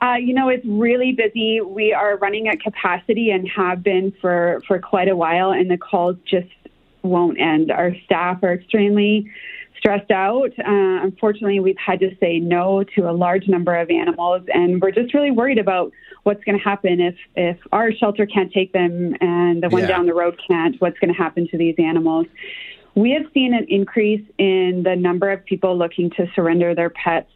Uh, 0.00 0.14
you 0.20 0.34
know, 0.34 0.48
it's 0.48 0.64
really 0.66 1.10
busy. 1.10 1.60
We 1.60 1.92
are 1.92 2.16
running 2.18 2.46
at 2.46 2.60
capacity 2.60 3.30
and 3.30 3.48
have 3.48 3.82
been 3.82 4.12
for, 4.20 4.62
for 4.68 4.78
quite 4.78 5.08
a 5.08 5.16
while, 5.16 5.50
and 5.50 5.68
the 5.68 5.78
calls 5.78 6.14
just 6.30 6.46
won't 7.02 7.40
end. 7.40 7.72
Our 7.72 7.96
staff 8.04 8.40
are 8.44 8.54
extremely 8.54 9.28
stressed 9.78 10.12
out. 10.12 10.52
Uh, 10.60 11.02
unfortunately, 11.02 11.58
we've 11.58 11.76
had 11.76 11.98
to 12.00 12.16
say 12.20 12.38
no 12.38 12.84
to 12.94 13.10
a 13.10 13.12
large 13.12 13.48
number 13.48 13.74
of 13.74 13.90
animals, 13.90 14.42
and 14.54 14.80
we're 14.80 14.92
just 14.92 15.12
really 15.12 15.32
worried 15.32 15.58
about 15.58 15.92
what's 16.26 16.42
going 16.42 16.58
to 16.58 16.64
happen 16.64 17.00
if 17.00 17.14
if 17.36 17.56
our 17.70 17.92
shelter 17.92 18.26
can't 18.26 18.52
take 18.52 18.72
them 18.72 19.14
and 19.20 19.62
the 19.62 19.68
one 19.68 19.82
yeah. 19.82 19.86
down 19.86 20.06
the 20.06 20.12
road 20.12 20.38
can't. 20.48 20.74
What's 20.80 20.98
going 20.98 21.14
to 21.14 21.16
happen 21.16 21.46
to 21.52 21.56
these 21.56 21.76
animals? 21.78 22.26
We 22.96 23.12
have 23.12 23.30
seen 23.32 23.54
an 23.54 23.66
increase 23.68 24.24
in 24.36 24.82
the 24.84 24.96
number 24.96 25.30
of 25.30 25.44
people 25.44 25.78
looking 25.78 26.10
to 26.16 26.26
surrender 26.34 26.74
their 26.74 26.90
pets 26.90 27.30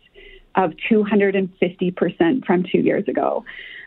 of 0.56 0.72
250% 0.90 2.44
from 2.44 2.64
two 2.64 2.78
years 2.78 3.06
ago. 3.06 3.44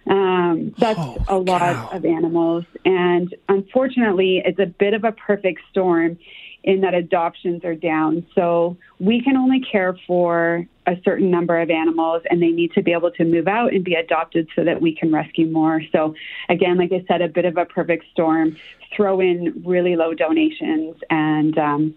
Um, 0.07 0.73
that's 0.77 0.99
a 1.27 1.37
lot 1.37 1.59
cow. 1.59 1.89
of 1.91 2.05
animals. 2.05 2.63
And 2.85 3.35
unfortunately, 3.49 4.41
it's 4.45 4.59
a 4.59 4.67
bit 4.67 4.93
of 4.93 5.03
a 5.03 5.11
perfect 5.11 5.61
storm 5.69 6.17
in 6.63 6.81
that 6.81 6.93
adoptions 6.93 7.63
are 7.65 7.75
down. 7.75 8.25
So 8.35 8.77
we 8.99 9.21
can 9.21 9.35
only 9.35 9.59
care 9.59 9.97
for 10.07 10.65
a 10.87 10.95
certain 11.03 11.29
number 11.29 11.59
of 11.59 11.69
animals 11.69 12.23
and 12.29 12.41
they 12.41 12.49
need 12.49 12.71
to 12.73 12.81
be 12.81 12.93
able 12.93 13.11
to 13.11 13.25
move 13.25 13.47
out 13.47 13.73
and 13.73 13.83
be 13.83 13.95
adopted 13.95 14.47
so 14.55 14.63
that 14.63 14.81
we 14.81 14.95
can 14.95 15.11
rescue 15.11 15.47
more. 15.47 15.81
So 15.91 16.15
again, 16.49 16.77
like 16.77 16.91
I 16.91 17.03
said, 17.07 17.21
a 17.21 17.27
bit 17.27 17.45
of 17.45 17.57
a 17.57 17.65
perfect 17.65 18.05
storm. 18.11 18.55
Throw 18.95 19.19
in 19.19 19.63
really 19.65 19.95
low 19.95 20.13
donations 20.13 20.95
and 21.09 21.57
um, 21.57 21.95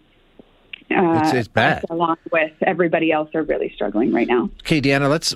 uh, 0.91 1.21
it's, 1.23 1.33
it's 1.33 1.49
bad. 1.49 1.85
Along 1.91 2.17
with 2.33 2.53
everybody 2.63 3.11
else 3.13 3.35
are 3.35 3.43
really 3.43 3.73
struggling 3.75 4.13
right 4.13 4.29
now. 4.29 4.51
Okay, 4.61 4.81
Deanna, 4.81 5.11
let's 5.11 5.35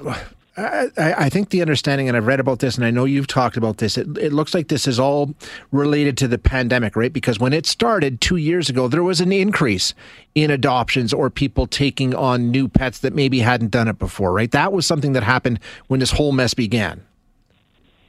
I, 0.57 0.91
I, 0.97 1.29
think 1.29 1.51
the 1.51 1.63
understanding, 1.63 2.09
and 2.09 2.17
I've 2.17 2.27
read 2.27 2.41
about 2.41 2.59
this, 2.59 2.77
and 2.77 2.85
I 2.85 2.91
know 2.91 3.05
you've 3.05 3.29
talked 3.29 3.57
about 3.57 3.79
this. 3.79 3.97
It, 3.97 4.19
it, 4.19 4.33
looks 4.33 4.53
like 4.53 4.69
this 4.69 4.89
is 4.89 4.99
all 4.99 5.35
related 5.71 6.17
to 6.19 6.29
the 6.29 6.39
pandemic, 6.39 6.97
right? 6.97 7.13
Because 7.13 7.39
when 7.39 7.53
it 7.53 7.67
started 7.67 8.21
two 8.21 8.37
years 8.37 8.69
ago, 8.69 8.89
there 8.89 9.05
was 9.05 9.21
an 9.21 9.33
increase 9.33 9.95
in 10.35 10.51
adoptions 10.51 11.13
or 11.13 11.31
people 11.31 11.67
taking 11.67 12.15
on 12.15 12.51
new 12.51 12.69
pets 12.69 12.99
that 12.99 13.15
maybe 13.15 13.41
hadn't 13.41 13.71
done 13.71 13.87
it 13.87 13.99
before, 13.99 14.33
right? 14.33 14.51
That 14.51 14.73
was 14.73 14.87
something 14.87 15.13
that 15.13 15.23
happened 15.23 15.61
when 15.87 16.01
this 16.01 16.11
whole 16.11 16.33
mess 16.33 16.53
began. 16.53 17.05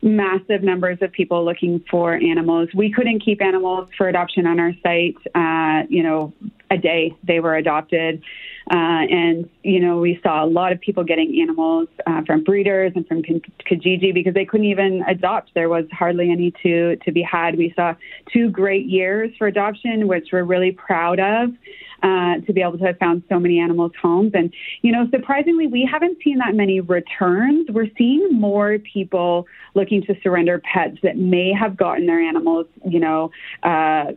Massive 0.01 0.63
numbers 0.63 0.97
of 1.01 1.11
people 1.11 1.45
looking 1.45 1.83
for 1.91 2.15
animals. 2.15 2.69
We 2.73 2.91
couldn't 2.91 3.19
keep 3.19 3.39
animals 3.39 3.89
for 3.95 4.09
adoption 4.09 4.47
on 4.47 4.59
our 4.59 4.73
site. 4.81 5.15
Uh, 5.35 5.85
you 5.89 6.01
know, 6.01 6.33
a 6.71 6.77
day 6.77 7.15
they 7.23 7.39
were 7.39 7.55
adopted. 7.55 8.23
Uh, 8.69 9.09
and, 9.09 9.49
you 9.63 9.79
know, 9.79 9.97
we 9.97 10.19
saw 10.21 10.43
a 10.43 10.45
lot 10.45 10.71
of 10.71 10.79
people 10.79 11.03
getting 11.03 11.41
animals 11.41 11.87
uh, 12.05 12.21
from 12.25 12.43
breeders 12.43 12.93
and 12.95 13.07
from 13.07 13.23
Kijiji 13.23 14.13
because 14.13 14.33
they 14.33 14.45
couldn't 14.45 14.67
even 14.67 15.03
adopt. 15.07 15.51
There 15.55 15.69
was 15.69 15.85
hardly 15.91 16.31
any 16.31 16.51
to, 16.63 16.95
to 16.97 17.11
be 17.11 17.21
had. 17.21 17.57
We 17.57 17.73
saw 17.75 17.95
two 18.31 18.49
great 18.49 18.85
years 18.85 19.31
for 19.37 19.47
adoption, 19.47 20.07
which 20.07 20.29
we're 20.31 20.43
really 20.43 20.71
proud 20.71 21.19
of. 21.19 21.49
Uh, 22.03 22.39
to 22.45 22.53
be 22.53 22.61
able 22.61 22.77
to 22.77 22.85
have 22.85 22.97
found 22.97 23.23
so 23.29 23.39
many 23.39 23.59
animals 23.59 23.91
homes. 24.01 24.31
And, 24.33 24.53
you 24.81 24.91
know, 24.91 25.07
surprisingly, 25.11 25.67
we 25.67 25.87
haven't 25.89 26.17
seen 26.23 26.37
that 26.39 26.55
many 26.55 26.79
returns. 26.79 27.69
We're 27.69 27.89
seeing 27.97 28.29
more 28.31 28.77
people 28.79 29.47
looking 29.75 30.01
to 30.03 30.15
surrender 30.21 30.59
pets 30.59 30.97
that 31.03 31.17
may 31.17 31.53
have 31.53 31.77
gotten 31.77 32.05
their 32.05 32.19
animals, 32.19 32.67
you 32.85 32.99
know, 32.99 33.31
uh, 33.63 34.11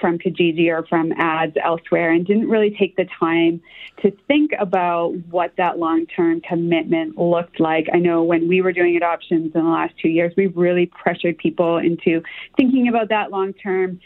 from 0.00 0.18
Kijiji 0.18 0.68
or 0.68 0.84
from 0.86 1.12
ads 1.12 1.56
elsewhere 1.62 2.10
and 2.10 2.26
didn't 2.26 2.48
really 2.48 2.74
take 2.78 2.96
the 2.96 3.06
time 3.18 3.60
to 4.02 4.10
think 4.26 4.52
about 4.58 5.10
what 5.30 5.52
that 5.56 5.78
long 5.78 6.06
term 6.06 6.40
commitment 6.40 7.18
looked 7.18 7.60
like. 7.60 7.88
I 7.92 7.98
know 7.98 8.22
when 8.22 8.48
we 8.48 8.60
were 8.60 8.72
doing 8.72 8.96
adoptions 8.96 9.52
in 9.54 9.64
the 9.64 9.70
last 9.70 9.94
two 10.00 10.08
years, 10.08 10.32
we 10.36 10.46
really 10.46 10.86
pressured 10.86 11.38
people 11.38 11.78
into 11.78 12.22
thinking 12.56 12.88
about 12.88 13.08
that 13.10 13.30
long 13.30 13.52
term. 13.52 14.00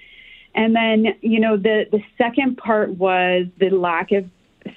And 0.54 0.76
then, 0.76 1.14
you 1.20 1.40
know, 1.40 1.56
the, 1.56 1.86
the 1.90 2.02
second 2.18 2.58
part 2.58 2.90
was 2.90 3.46
the 3.58 3.70
lack 3.70 4.12
of 4.12 4.28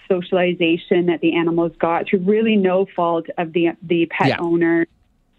socialization 0.07 1.07
that 1.07 1.21
the 1.21 1.35
animals 1.35 1.71
got 1.79 2.07
through 2.07 2.19
really 2.19 2.55
no 2.55 2.87
fault 2.95 3.27
of 3.37 3.53
the 3.53 3.69
the 3.83 4.05
pet 4.07 4.29
yeah. 4.29 4.37
owner. 4.39 4.87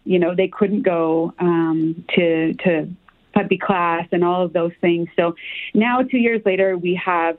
You 0.05 0.19
know, 0.19 0.35
they 0.35 0.49
couldn't 0.49 0.83
go 0.83 1.35
um, 1.39 2.05
to 2.15 2.55
to 2.55 2.89
puppy 3.33 3.59
class 3.59 4.07
and 4.13 4.25
all 4.25 4.45
of 4.45 4.53
those 4.53 4.73
things. 4.81 5.09
So 5.17 5.35
now, 5.75 6.03
two 6.03 6.19
years 6.19 6.43
later, 6.47 6.77
we 6.77 6.95
have 7.05 7.37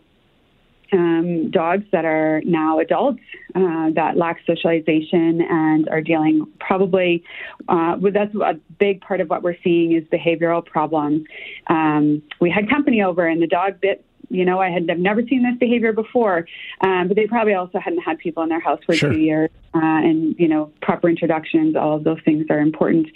um, 0.92 1.52
dogs 1.52 1.86
that 1.92 2.06
are 2.06 2.42
now 2.46 2.80
adults 2.80 3.22
uh, 3.56 3.90
that 3.92 4.14
lack 4.16 4.40
socialization 4.46 5.42
and 5.42 5.88
are 5.90 6.02
dealing 6.02 6.48
probably 6.60 7.24
uh, 7.70 7.98
with 8.00 8.14
that's 8.14 8.34
a 8.36 8.54
big 8.80 9.02
part 9.02 9.22
of 9.22 9.30
what 9.30 9.44
we're 9.44 9.58
seeing 9.64 9.94
is 9.94 10.04
behavioral 10.06 10.66
problems. 10.66 11.26
Um, 11.68 12.22
we 12.40 12.50
had 12.50 12.70
company 12.70 13.02
over 13.02 13.26
and 13.26 13.42
the 13.42 13.48
dog 13.48 13.80
bit. 13.82 14.04
You 14.30 14.44
know, 14.44 14.60
I 14.60 14.70
had 14.70 14.90
I've 14.90 15.00
never 15.00 15.22
seen 15.22 15.44
this 15.44 15.58
behavior 15.58 15.94
before, 15.94 16.46
um, 16.82 17.08
but 17.08 17.16
they 17.16 17.28
probably 17.28 17.54
also 17.54 17.80
hadn't 17.80 18.02
had 18.02 18.18
people 18.18 18.44
in 18.44 18.50
their 18.50 18.60
house 18.60 18.82
for 18.86 18.94
sure. 18.94 19.14
two 19.14 19.20
years, 19.20 19.50
uh, 19.74 19.80
and 19.80 20.36
you 20.38 20.50
know, 20.50 20.70
proper 20.82 21.08
introductions. 21.08 21.78
All 21.78 21.96
of 21.96 22.04
those 22.04 22.20
things 22.26 22.46
are 22.50 22.60
important. 22.60 23.08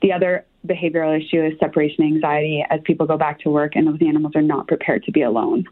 The 0.00 0.12
other 0.12 0.46
behavioral 0.66 1.18
issue 1.18 1.42
is 1.42 1.58
separation 1.58 2.04
anxiety 2.04 2.64
as 2.70 2.80
people 2.84 3.06
go 3.06 3.16
back 3.16 3.40
to 3.40 3.50
work 3.50 3.76
and 3.76 3.86
those 3.86 3.98
animals 4.06 4.32
are 4.36 4.42
not 4.42 4.68
prepared 4.68 5.02
to 5.04 5.12
be 5.12 5.22
alone. 5.22 5.66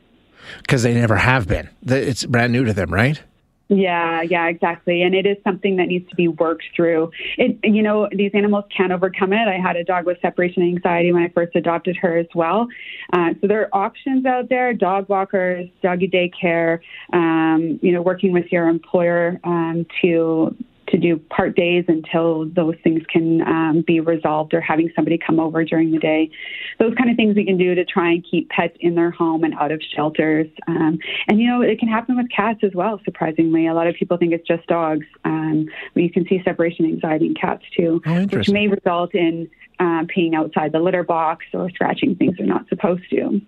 Because 0.63 0.83
they 0.83 0.95
never 0.95 1.17
have 1.17 1.47
been. 1.47 1.69
It's 1.87 2.25
brand 2.25 2.53
new 2.53 2.65
to 2.65 2.73
them, 2.73 2.93
right? 2.93 3.23
Yeah, 3.69 4.23
yeah, 4.23 4.47
exactly. 4.47 5.03
And 5.03 5.15
it 5.15 5.27
is 5.27 5.37
something 5.45 5.77
that 5.77 5.89
needs 5.89 6.09
to 6.09 6.17
be 6.17 6.27
worked 6.27 6.65
through. 6.75 7.11
It, 7.37 7.59
you 7.63 7.83
know, 7.83 8.09
these 8.11 8.31
animals 8.33 8.65
can 8.75 8.93
overcome 8.93 9.35
it. 9.35 9.47
I 9.47 9.59
had 9.59 9.77
a 9.77 9.85
dog 9.85 10.07
with 10.07 10.19
separation 10.23 10.63
anxiety 10.63 11.13
when 11.13 11.23
I 11.23 11.29
first 11.29 11.55
adopted 11.55 11.97
her 11.99 12.17
as 12.17 12.27
well. 12.35 12.67
Uh, 13.13 13.35
so 13.41 13.47
there 13.47 13.61
are 13.61 13.69
options 13.75 14.25
out 14.25 14.49
there: 14.49 14.73
dog 14.73 15.11
walkers, 15.11 15.69
doggy 15.83 16.09
daycare. 16.09 16.81
Um, 17.13 17.79
you 17.83 17.93
know, 17.93 18.01
working 18.01 18.33
with 18.33 18.51
your 18.51 18.69
employer 18.69 19.39
um, 19.45 19.87
to 20.01 20.57
to 20.89 20.99
do 20.99 21.19
part 21.19 21.57
days 21.57 21.85
until 21.89 22.47
those 22.47 22.75
things 22.83 23.03
can 23.13 23.43
um, 23.43 23.85
be 23.87 24.01
resolved 24.01 24.55
or 24.55 24.61
having 24.61 24.91
somebody 24.95 25.19
come 25.19 25.39
over 25.39 25.65
during 25.65 25.91
the 25.91 25.99
day. 25.99 26.31
Those 26.79 26.95
kind 26.95 27.11
of 27.11 27.17
things 27.17 27.37
we 27.37 27.45
can 27.45 27.59
do 27.59 27.75
to 27.75 27.85
try 27.85 28.13
and 28.13 28.25
keep 28.29 28.49
pets 28.49 28.77
in 28.81 28.95
their 28.95 29.11
home 29.11 29.45
and 29.45 29.55
out 29.55 29.73
of 29.73 29.83
shelters. 29.95 30.47
Um, 30.67 30.99
and, 31.27 31.41
you 31.41 31.47
know, 31.47 31.63
it 31.63 31.79
can 31.79 31.89
happen 31.89 32.17
with 32.17 32.31
cats 32.31 32.61
as 32.63 32.73
well, 32.75 33.01
surprisingly. 33.05 33.67
A 33.67 33.75
lot 33.75 33.87
of 33.87 33.95
people 33.95 34.17
think 34.17 34.33
it's 34.33 34.47
just 34.47 34.67
dogs. 34.67 35.07
Um, 35.25 35.69
but 35.95 36.03
you 36.03 36.11
can 36.11 36.27
see 36.27 36.43
separation 36.45 36.85
anxiety 36.85 37.27
in 37.27 37.35
cats 37.35 37.65
too, 37.77 38.03
oh, 38.07 38.25
which 38.27 38.49
may 38.49 38.69
result 38.69 39.15
in 39.15 39.51
uh, 39.81 40.05
peeing 40.05 40.35
outside 40.35 40.73
the 40.73 40.81
litter 40.81 41.03
box 41.03 41.45
or 41.53 41.71
scratching 41.71 42.17
things 42.17 42.37
they're 42.37 42.47
not 42.47 42.69
supposed 42.69 43.09
to. 43.11 43.41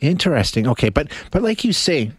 Interesting. 0.00 0.66
Okay. 0.66 0.88
But, 0.88 1.10
but 1.30 1.42
like 1.42 1.64
you 1.64 1.72
say, 1.72 2.12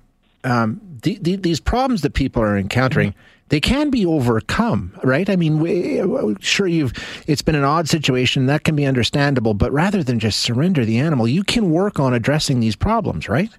um, 0.44 0.82
the, 1.04 1.18
the, 1.22 1.36
these 1.36 1.60
problems 1.60 2.02
that 2.02 2.14
people 2.14 2.42
are 2.42 2.58
encountering, 2.58 3.14
they 3.50 3.60
can 3.60 3.90
be 3.90 4.06
overcome, 4.06 4.94
right? 5.04 5.30
I 5.30 5.36
mean, 5.36 5.60
we, 5.60 6.36
sure, 6.40 6.68
you've 6.68 6.94
it's 7.28 7.42
been 7.42 7.56
an 7.56 7.64
odd 7.64 7.88
situation 7.88 8.46
that 8.48 8.64
can 8.64 8.76
be 8.76 8.86
understandable, 8.86 9.54
but 9.54 9.72
rather 9.72 10.04
than 10.04 10.20
just 10.20 10.40
surrender 10.40 10.86
the 10.86 10.98
animal, 10.98 11.28
you 11.28 11.44
can 11.44 11.72
work 11.72 12.00
on 12.00 12.14
addressing 12.14 12.60
these 12.60 12.76
problems, 12.76 13.30
right? 13.30 13.52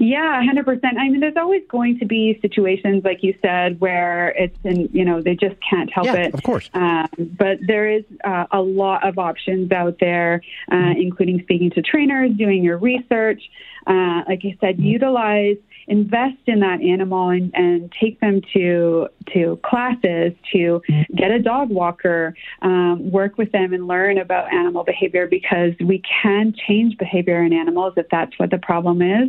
Yeah, 0.00 0.42
100%. 0.42 0.80
I 0.98 1.08
mean, 1.08 1.20
there's 1.20 1.36
always 1.36 1.62
going 1.68 1.98
to 2.00 2.04
be 2.06 2.38
situations, 2.42 3.04
like 3.04 3.22
you 3.22 3.34
said, 3.40 3.80
where 3.80 4.30
it's, 4.30 4.58
in, 4.64 4.88
you 4.92 5.04
know, 5.04 5.20
they 5.22 5.36
just 5.36 5.56
can't 5.68 5.92
help 5.92 6.06
yeah, 6.06 6.14
it. 6.14 6.34
Of 6.34 6.42
course. 6.42 6.68
Um, 6.74 7.08
but 7.18 7.58
there 7.66 7.88
is 7.88 8.04
uh, 8.24 8.46
a 8.50 8.60
lot 8.60 9.06
of 9.06 9.18
options 9.18 9.70
out 9.70 9.98
there, 10.00 10.42
uh, 10.70 10.74
mm-hmm. 10.74 11.00
including 11.00 11.40
speaking 11.42 11.70
to 11.72 11.82
trainers, 11.82 12.32
doing 12.36 12.64
your 12.64 12.78
research. 12.78 13.42
Uh, 13.86 14.22
like 14.28 14.42
I 14.44 14.56
said, 14.60 14.80
utilize 14.80 15.56
invest 15.86 16.38
in 16.46 16.60
that 16.60 16.80
animal 16.80 17.30
and, 17.30 17.50
and 17.54 17.92
take 18.00 18.20
them 18.20 18.40
to 18.54 19.08
to 19.32 19.58
classes 19.64 20.32
to 20.52 20.82
get 21.14 21.30
a 21.30 21.38
dog 21.38 21.70
walker, 21.70 22.34
um, 22.62 23.10
work 23.10 23.38
with 23.38 23.52
them 23.52 23.72
and 23.72 23.86
learn 23.86 24.18
about 24.18 24.52
animal 24.52 24.84
behavior 24.84 25.26
because 25.26 25.72
we 25.80 26.02
can 26.22 26.54
change 26.66 26.98
behavior 26.98 27.42
in 27.42 27.52
animals 27.52 27.94
if 27.96 28.06
that's 28.10 28.38
what 28.38 28.50
the 28.50 28.58
problem 28.58 29.02
is, 29.02 29.28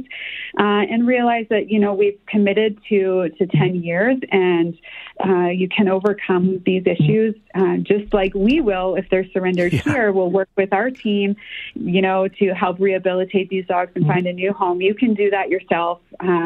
uh, 0.59 0.83
and 0.89 1.07
realize 1.07 1.45
that 1.49 1.69
you 1.69 1.79
know 1.79 1.93
we've 1.93 2.19
committed 2.27 2.79
to 2.89 3.29
to 3.37 3.47
ten 3.47 3.75
years 3.75 4.17
and 4.31 4.77
uh, 5.25 5.47
you 5.47 5.69
can 5.69 5.87
overcome 5.87 6.61
these 6.65 6.83
issues 6.85 7.35
uh, 7.55 7.77
just 7.77 8.13
like 8.13 8.33
we 8.33 8.61
will 8.61 8.95
if 8.95 9.05
they're 9.09 9.27
surrendered 9.31 9.73
yeah. 9.73 9.81
here. 9.81 10.11
We'll 10.11 10.31
work 10.31 10.49
with 10.55 10.73
our 10.73 10.89
team, 10.89 11.35
you 11.75 12.01
know, 12.01 12.27
to 12.27 12.53
help 12.53 12.79
rehabilitate 12.79 13.49
these 13.49 13.65
dogs 13.67 13.91
and 13.95 14.07
find 14.07 14.25
a 14.25 14.33
new 14.33 14.53
home. 14.53 14.81
You 14.81 14.95
can 14.95 15.13
do 15.13 15.29
that 15.29 15.49
yourself. 15.49 15.99
Um, 16.19 16.42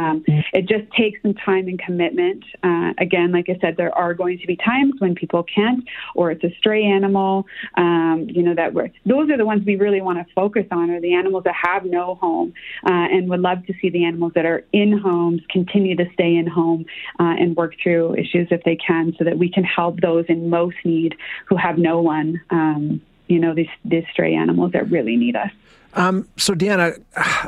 it 0.53 0.67
just 0.67 0.91
takes 0.91 1.21
some 1.21 1.33
time 1.33 1.67
and 1.67 1.79
commitment. 1.79 2.43
Uh, 2.63 2.93
again, 2.97 3.31
like 3.31 3.47
I 3.49 3.57
said, 3.59 3.77
there 3.77 3.95
are 3.97 4.13
going 4.13 4.39
to 4.39 4.47
be 4.47 4.55
times 4.55 4.95
when 4.99 5.15
people 5.15 5.43
can't, 5.43 5.83
or 6.15 6.31
it's 6.31 6.43
a 6.43 6.53
stray 6.57 6.83
animal. 6.83 7.45
Um, 7.75 8.27
you 8.29 8.43
know 8.43 8.55
that 8.55 8.73
we're 8.73 8.89
those 9.05 9.29
are 9.29 9.37
the 9.37 9.45
ones 9.45 9.65
we 9.65 9.75
really 9.75 10.01
want 10.01 10.17
to 10.19 10.33
focus 10.33 10.65
on, 10.71 10.89
are 10.89 11.01
the 11.01 11.13
animals 11.13 11.43
that 11.45 11.55
have 11.55 11.85
no 11.85 12.15
home, 12.15 12.53
uh, 12.85 13.07
and 13.13 13.29
would 13.29 13.39
love 13.39 13.65
to 13.67 13.73
see 13.81 13.89
the 13.89 14.05
animals 14.05 14.33
that 14.35 14.45
are 14.45 14.63
in 14.73 14.97
homes 14.97 15.41
continue 15.49 15.95
to 15.95 16.05
stay 16.13 16.35
in 16.35 16.47
home 16.47 16.85
uh, 17.19 17.35
and 17.39 17.55
work 17.55 17.73
through 17.81 18.15
issues 18.15 18.47
if 18.51 18.63
they 18.63 18.75
can, 18.75 19.13
so 19.17 19.23
that 19.23 19.37
we 19.37 19.49
can 19.49 19.63
help 19.63 19.99
those 20.01 20.25
in 20.27 20.49
most 20.49 20.77
need 20.83 21.15
who 21.47 21.55
have 21.55 21.77
no 21.77 22.01
one. 22.01 22.41
Um, 22.49 23.01
you 23.27 23.39
know, 23.39 23.53
these 23.53 23.69
these 23.83 24.05
stray 24.11 24.35
animals 24.35 24.71
that 24.71 24.89
really 24.89 25.17
need 25.17 25.35
us. 25.35 25.51
Um, 25.93 26.27
so, 26.37 26.53
Deanna, 26.53 27.01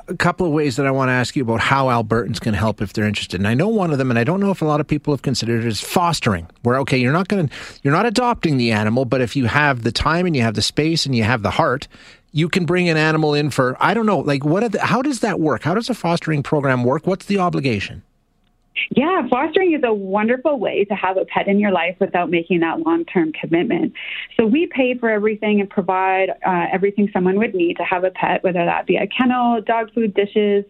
a 0.07 0.15
couple 0.15 0.47
of 0.47 0.51
ways 0.51 0.75
that 0.77 0.87
I 0.87 0.91
want 0.91 1.09
to 1.09 1.13
ask 1.13 1.35
you 1.35 1.43
about 1.43 1.59
how 1.59 1.87
Albertans 1.87 2.39
can 2.39 2.53
help 2.53 2.81
if 2.81 2.93
they're 2.93 3.05
interested. 3.05 3.39
And 3.39 3.47
I 3.47 3.53
know 3.53 3.67
one 3.67 3.91
of 3.91 3.97
them, 3.97 4.09
and 4.09 4.17
I 4.17 4.23
don't 4.23 4.39
know 4.39 4.49
if 4.49 4.61
a 4.61 4.65
lot 4.65 4.79
of 4.79 4.87
people 4.87 5.13
have 5.13 5.21
considered 5.21 5.63
it, 5.63 5.67
is 5.67 5.81
fostering. 5.81 6.47
Where 6.63 6.77
okay, 6.79 6.97
you're 6.97 7.13
not 7.13 7.27
going 7.27 7.47
to, 7.47 7.55
you're 7.83 7.93
not 7.93 8.05
adopting 8.05 8.57
the 8.57 8.71
animal, 8.71 9.05
but 9.05 9.21
if 9.21 9.35
you 9.35 9.45
have 9.45 9.83
the 9.83 9.91
time 9.91 10.25
and 10.25 10.35
you 10.35 10.41
have 10.41 10.55
the 10.55 10.61
space 10.61 11.05
and 11.05 11.15
you 11.15 11.23
have 11.23 11.43
the 11.43 11.51
heart, 11.51 11.87
you 12.31 12.49
can 12.49 12.65
bring 12.65 12.89
an 12.89 12.97
animal 12.97 13.33
in 13.33 13.49
for 13.49 13.77
I 13.79 13.93
don't 13.93 14.05
know, 14.05 14.19
like 14.19 14.43
what? 14.43 14.71
The, 14.71 14.81
how 14.81 15.01
does 15.01 15.19
that 15.19 15.39
work? 15.39 15.63
How 15.63 15.75
does 15.75 15.89
a 15.89 15.93
fostering 15.93 16.41
program 16.43 16.83
work? 16.83 17.05
What's 17.05 17.25
the 17.25 17.37
obligation? 17.39 18.03
Yeah, 18.91 19.27
fostering 19.29 19.73
is 19.73 19.81
a 19.83 19.93
wonderful 19.93 20.59
way 20.59 20.85
to 20.85 20.95
have 20.95 21.17
a 21.17 21.25
pet 21.25 21.47
in 21.47 21.59
your 21.59 21.71
life 21.71 21.95
without 21.99 22.29
making 22.29 22.59
that 22.61 22.79
long 22.79 23.05
term 23.05 23.31
commitment. 23.33 23.93
So 24.37 24.45
we 24.45 24.67
pay 24.67 24.97
for 24.97 25.09
everything 25.09 25.59
and 25.59 25.69
provide 25.69 26.29
uh, 26.45 26.65
everything 26.71 27.09
someone 27.13 27.37
would 27.37 27.53
need 27.53 27.77
to 27.77 27.83
have 27.83 28.03
a 28.03 28.11
pet, 28.11 28.43
whether 28.43 28.65
that 28.65 28.87
be 28.87 28.95
a 28.95 29.07
kennel, 29.07 29.61
dog 29.61 29.93
food, 29.93 30.13
dishes, 30.13 30.65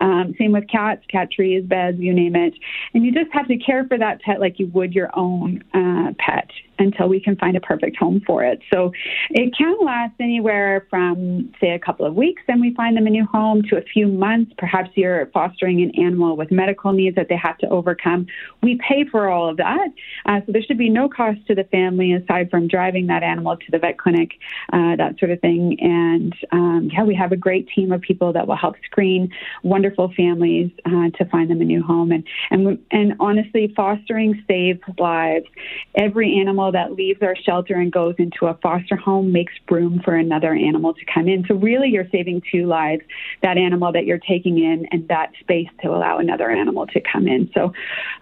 um, 0.00 0.34
same 0.38 0.52
with 0.52 0.68
cats, 0.68 1.02
cat 1.10 1.30
trees, 1.30 1.64
beds, 1.64 1.98
you 1.98 2.12
name 2.12 2.36
it. 2.36 2.54
And 2.94 3.04
you 3.04 3.12
just 3.12 3.32
have 3.32 3.48
to 3.48 3.56
care 3.58 3.86
for 3.86 3.98
that 3.98 4.20
pet 4.22 4.40
like 4.40 4.58
you 4.58 4.66
would 4.68 4.94
your 4.94 5.10
own 5.14 5.62
uh, 5.74 6.12
pet 6.18 6.50
until 6.78 7.08
we 7.08 7.20
can 7.20 7.36
find 7.36 7.56
a 7.56 7.60
perfect 7.60 7.96
home 7.96 8.22
for 8.26 8.42
it. 8.42 8.60
So 8.72 8.92
it 9.28 9.54
can 9.56 9.76
last 9.82 10.14
anywhere 10.18 10.86
from, 10.88 11.52
say, 11.60 11.70
a 11.70 11.78
couple 11.78 12.06
of 12.06 12.14
weeks, 12.14 12.42
and 12.48 12.60
we 12.60 12.74
find 12.74 12.96
them 12.96 13.06
a 13.06 13.10
new 13.10 13.26
home, 13.26 13.62
to 13.68 13.76
a 13.76 13.82
few 13.82 14.08
months. 14.08 14.52
Perhaps 14.56 14.90
you're 14.94 15.26
fostering 15.26 15.82
an 15.82 15.92
animal 16.02 16.36
with 16.36 16.50
medical 16.50 16.92
needs 16.92 17.16
that 17.16 17.28
they 17.28 17.36
have 17.36 17.58
to 17.58 17.68
overcome. 17.68 18.26
We 18.62 18.80
pay 18.88 19.04
for 19.04 19.28
all 19.28 19.48
of 19.48 19.58
that. 19.58 19.88
Uh, 20.24 20.40
so 20.46 20.52
there 20.52 20.62
should 20.62 20.78
be 20.78 20.88
no 20.88 21.08
cost 21.08 21.46
to 21.48 21.54
the 21.54 21.64
family 21.64 22.12
aside 22.12 22.50
from 22.50 22.66
driving 22.66 23.08
that 23.08 23.22
animal 23.22 23.56
to 23.56 23.70
the 23.70 23.78
vet 23.78 23.98
clinic, 23.98 24.30
uh, 24.72 24.96
that 24.96 25.18
sort 25.18 25.30
of 25.30 25.40
thing. 25.40 25.76
And 25.80 26.34
um, 26.50 26.90
yeah, 26.90 27.04
we 27.04 27.14
have 27.14 27.32
a 27.32 27.36
great 27.36 27.68
team 27.74 27.92
of 27.92 28.00
people 28.00 28.32
that 28.32 28.48
will 28.48 28.56
help 28.56 28.76
screen 28.86 29.30
wonderful 29.62 29.89
families 30.16 30.70
uh, 30.86 31.10
to 31.18 31.24
find 31.30 31.50
them 31.50 31.60
a 31.60 31.64
new 31.64 31.82
home. 31.82 32.12
And, 32.12 32.24
and, 32.50 32.78
and 32.90 33.14
honestly, 33.20 33.72
fostering 33.76 34.42
saves 34.48 34.80
lives. 34.98 35.46
Every 35.94 36.38
animal 36.40 36.72
that 36.72 36.92
leaves 36.92 37.22
our 37.22 37.36
shelter 37.36 37.74
and 37.74 37.92
goes 37.92 38.14
into 38.18 38.46
a 38.46 38.54
foster 38.54 38.96
home 38.96 39.32
makes 39.32 39.52
room 39.70 40.00
for 40.04 40.14
another 40.14 40.52
animal 40.52 40.94
to 40.94 41.04
come 41.12 41.28
in. 41.28 41.44
So 41.46 41.54
really, 41.54 41.88
you're 41.88 42.08
saving 42.10 42.42
two 42.50 42.66
lives: 42.66 43.02
that 43.42 43.56
animal 43.56 43.92
that 43.92 44.04
you're 44.04 44.18
taking 44.18 44.58
in, 44.58 44.86
and 44.90 45.06
that 45.08 45.32
space 45.40 45.68
to 45.82 45.88
allow 45.88 46.18
another 46.18 46.50
animal 46.50 46.86
to 46.88 47.00
come 47.00 47.26
in. 47.26 47.50
So 47.54 47.72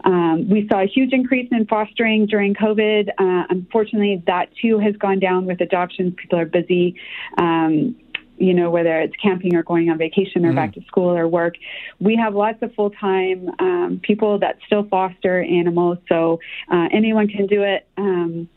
um, 0.05 0.49
we 0.49 0.67
saw 0.69 0.81
a 0.83 0.87
huge 0.87 1.13
increase 1.13 1.49
in 1.51 1.67
fostering 1.67 2.27
during 2.27 2.55
COVID. 2.55 3.09
Uh, 3.19 3.47
unfortunately, 3.51 4.23
that 4.27 4.51
too 4.61 4.79
has 4.79 4.97
gone 4.97 5.19
down 5.19 5.47
with 5.47 5.61
adoptions. 5.61 6.15
People 6.17 6.39
are 6.39 6.47
busy. 6.47 6.97
Um, 7.37 7.97
you 8.39 8.55
know, 8.55 8.71
whether 8.71 9.01
it's 9.01 9.15
camping 9.17 9.55
or 9.55 9.63
going 9.63 9.91
on 9.91 9.99
vacation 9.99 10.45
or 10.45 10.53
mm. 10.53 10.57
back 10.57 10.75
to 10.75 10.83
school 10.83 11.17
or 11.17 11.27
work. 11.29 11.55
We 11.99 12.17
have 12.17 12.35
lots 12.35 12.63
of 12.63 12.75
full 12.75 12.91
time 12.91 13.51
um, 13.59 14.01
people 14.03 14.39
that 14.39 14.59
still 14.67 14.85
foster 14.85 15.43
animals, 15.43 15.99
so 16.09 16.41
uh, 16.71 16.89
anyone 16.93 17.29
can 17.29 17.47
do 17.47 17.63
it. 17.63 17.87
Um, 17.97 18.49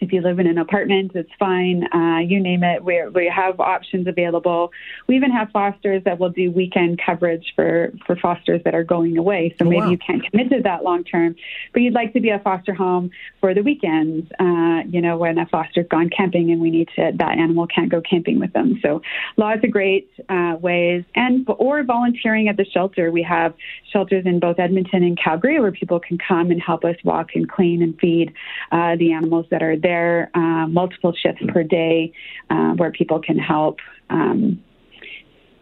if 0.00 0.12
you 0.12 0.20
live 0.20 0.38
in 0.38 0.46
an 0.46 0.58
apartment, 0.58 1.12
it's 1.14 1.30
fine. 1.38 1.86
Uh, 1.92 2.18
you 2.18 2.40
name 2.40 2.62
it. 2.62 2.84
We 2.84 3.02
we 3.08 3.26
have 3.34 3.60
options 3.60 4.06
available. 4.06 4.72
We 5.06 5.16
even 5.16 5.30
have 5.30 5.50
fosters 5.50 6.02
that 6.04 6.18
will 6.18 6.30
do 6.30 6.50
weekend 6.50 7.00
coverage 7.04 7.52
for 7.54 7.92
for 8.06 8.16
fosters 8.16 8.62
that 8.64 8.74
are 8.74 8.84
going 8.84 9.16
away. 9.18 9.54
So 9.58 9.64
oh, 9.64 9.68
maybe 9.68 9.82
wow. 9.82 9.90
you 9.90 9.98
can't 9.98 10.22
commit 10.30 10.50
to 10.50 10.62
that 10.62 10.84
long 10.84 11.04
term, 11.04 11.36
but 11.72 11.82
you'd 11.82 11.94
like 11.94 12.12
to 12.12 12.20
be 12.20 12.30
a 12.30 12.38
foster 12.38 12.74
home 12.74 13.10
for 13.40 13.54
the 13.54 13.62
weekends. 13.62 14.30
Uh, 14.38 14.82
you 14.88 15.00
know, 15.00 15.16
when 15.16 15.38
a 15.38 15.46
foster's 15.46 15.86
gone 15.88 16.10
camping 16.10 16.50
and 16.50 16.60
we 16.60 16.70
need 16.70 16.88
to 16.96 17.12
that 17.16 17.38
animal 17.38 17.66
can't 17.66 17.90
go 17.90 18.00
camping 18.00 18.38
with 18.38 18.52
them. 18.52 18.78
So 18.82 19.02
lots 19.36 19.64
of 19.64 19.70
great 19.70 20.10
uh, 20.28 20.56
ways, 20.60 21.04
and 21.14 21.46
or 21.58 21.82
volunteering 21.82 22.48
at 22.48 22.56
the 22.56 22.64
shelter. 22.64 23.10
We 23.10 23.22
have 23.22 23.54
shelters 23.92 24.26
in 24.26 24.40
both 24.40 24.58
Edmonton 24.58 25.02
and 25.02 25.18
Calgary 25.18 25.60
where 25.60 25.72
people 25.72 26.00
can 26.00 26.18
come 26.18 26.50
and 26.50 26.60
help 26.60 26.84
us 26.84 26.96
walk 27.04 27.30
and 27.34 27.48
clean 27.48 27.82
and 27.82 27.98
feed 27.98 28.32
uh, 28.72 28.96
the 28.96 29.12
animals 29.12 29.46
that 29.50 29.62
are 29.62 29.76
there, 29.86 30.30
uh, 30.34 30.66
multiple 30.66 31.14
shifts 31.14 31.42
per 31.48 31.62
day, 31.62 32.12
uh, 32.50 32.72
where 32.72 32.90
people 32.90 33.20
can 33.20 33.38
help. 33.38 33.78
Um, 34.10 34.62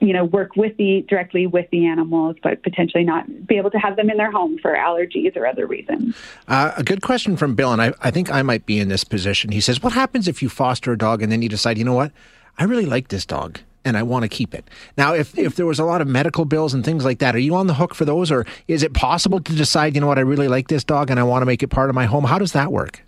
you 0.01 0.13
know, 0.13 0.25
work 0.25 0.55
with 0.55 0.77
the 0.77 1.03
directly 1.09 1.47
with 1.47 1.67
the 1.71 1.87
animals, 1.87 2.37
but 2.43 2.63
potentially 2.63 3.05
not 3.05 3.25
be 3.47 3.57
able 3.57 3.71
to 3.71 3.79
have 3.79 3.97
them 3.97 4.11
in 4.11 4.19
their 4.19 4.31
home 4.31 4.59
for 4.61 4.75
allergies 4.75 5.35
or 5.35 5.47
other 5.47 5.67
reasons. 5.67 6.15
Uh, 6.47 6.73
a 6.77 6.83
good 6.83 7.01
question 7.01 7.39
from 7.39 7.55
Bill, 7.55 7.73
and 7.73 7.81
I, 7.81 7.95
I 8.03 8.11
think 8.11 8.31
I 8.31 8.43
might 8.43 8.67
be 8.67 8.79
in 8.79 8.89
this 8.89 9.03
position. 9.03 9.51
He 9.51 9.63
says, 9.63 9.83
"What 9.83 9.95
happens 9.95 10.29
if 10.29 10.43
you 10.43 10.49
foster 10.51 10.93
a 10.93 10.99
dog 10.99 11.23
and 11.23 11.33
then 11.33 11.41
you 11.41 11.49
decide, 11.49 11.79
you 11.79 11.85
know 11.85 11.95
what, 11.95 12.13
I 12.59 12.65
really 12.65 12.87
like 12.87 13.09
this 13.09 13.25
dog." 13.25 13.61
and 13.87 13.99
I 13.99 14.03
want 14.03 14.23
to 14.23 14.31
keep 14.31 14.55
it. 14.55 14.65
Now, 14.97 15.13
if, 15.13 15.37
if 15.37 15.57
there 15.57 15.67
was 15.67 15.79
a 15.79 15.85
lot 15.85 16.01
of 16.01 16.09
medical 16.09 16.47
bills 16.47 16.73
and 16.73 16.83
things 16.83 17.05
like 17.05 17.19
that, 17.19 17.37
are 17.37 17.39
you 17.39 17.55
on 17.55 17.67
the 17.67 17.75
hook 17.75 17.95
for 17.95 18.07
those, 18.07 18.31
or 18.31 18.47
is 18.67 18.83
it 18.83 18.95
possible 18.95 19.41
to 19.41 19.55
decide, 19.55 19.95
you 19.95 20.01
know 20.01 20.07
what, 20.07 20.17
I 20.17 20.23
really 20.23 20.49
like 20.49 20.69
this 20.69 20.85
dog 20.85 21.11
and 21.11 21.21
I 21.21 21.23
want 21.23 21.43
to 21.43 21.47
make 21.47 21.63
it 21.63 21.69
part 21.69 21.91
of 21.91 21.95
my 21.95 22.07
home? 22.07 22.25
How 22.25 22.39
does 22.39 22.53
that 22.53 22.73
work? 22.73 23.05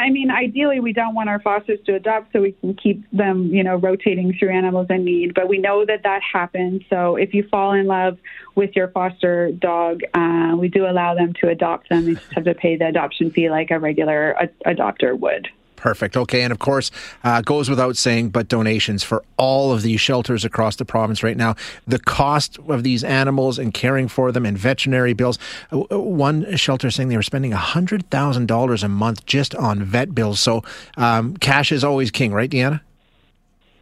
I 0.00 0.10
mean, 0.10 0.30
ideally, 0.30 0.80
we 0.80 0.92
don't 0.92 1.14
want 1.14 1.28
our 1.28 1.40
fosters 1.40 1.78
to 1.86 1.94
adopt 1.94 2.32
so 2.32 2.40
we 2.40 2.52
can 2.52 2.74
keep 2.74 3.04
them, 3.10 3.46
you 3.54 3.62
know, 3.62 3.76
rotating 3.76 4.34
through 4.38 4.50
animals 4.50 4.86
in 4.88 5.04
need. 5.04 5.34
But 5.34 5.48
we 5.48 5.58
know 5.58 5.84
that 5.84 6.02
that 6.04 6.22
happens. 6.22 6.82
So 6.88 7.16
if 7.16 7.34
you 7.34 7.46
fall 7.48 7.72
in 7.72 7.86
love 7.86 8.18
with 8.54 8.74
your 8.74 8.88
foster 8.88 9.52
dog, 9.52 10.00
uh, 10.14 10.56
we 10.58 10.68
do 10.68 10.86
allow 10.86 11.14
them 11.14 11.34
to 11.40 11.48
adopt 11.48 11.90
them. 11.90 12.08
You 12.08 12.14
just 12.16 12.32
have 12.32 12.44
to 12.44 12.54
pay 12.54 12.76
the 12.76 12.86
adoption 12.86 13.30
fee 13.30 13.50
like 13.50 13.70
a 13.70 13.78
regular 13.78 14.34
ad- 14.40 14.54
adopter 14.66 15.18
would. 15.18 15.48
Perfect. 15.80 16.14
Okay. 16.14 16.42
And 16.42 16.52
of 16.52 16.58
course, 16.58 16.90
uh, 17.24 17.40
goes 17.40 17.70
without 17.70 17.96
saying, 17.96 18.28
but 18.28 18.48
donations 18.48 19.02
for 19.02 19.24
all 19.38 19.72
of 19.72 19.80
these 19.80 19.98
shelters 19.98 20.44
across 20.44 20.76
the 20.76 20.84
province 20.84 21.22
right 21.22 21.38
now. 21.38 21.56
The 21.86 21.98
cost 21.98 22.58
of 22.68 22.82
these 22.82 23.02
animals 23.02 23.58
and 23.58 23.72
caring 23.72 24.06
for 24.06 24.30
them 24.30 24.44
and 24.44 24.58
veterinary 24.58 25.14
bills. 25.14 25.38
Uh, 25.72 25.80
uh, 25.90 25.98
one 25.98 26.54
shelter 26.54 26.90
saying 26.90 27.08
they 27.08 27.16
were 27.16 27.22
spending 27.22 27.52
$100,000 27.52 28.82
a 28.82 28.88
month 28.88 29.24
just 29.24 29.54
on 29.54 29.82
vet 29.82 30.14
bills. 30.14 30.38
So 30.38 30.62
um, 30.98 31.34
cash 31.38 31.72
is 31.72 31.82
always 31.82 32.10
king, 32.10 32.34
right, 32.34 32.50
Deanna? 32.50 32.82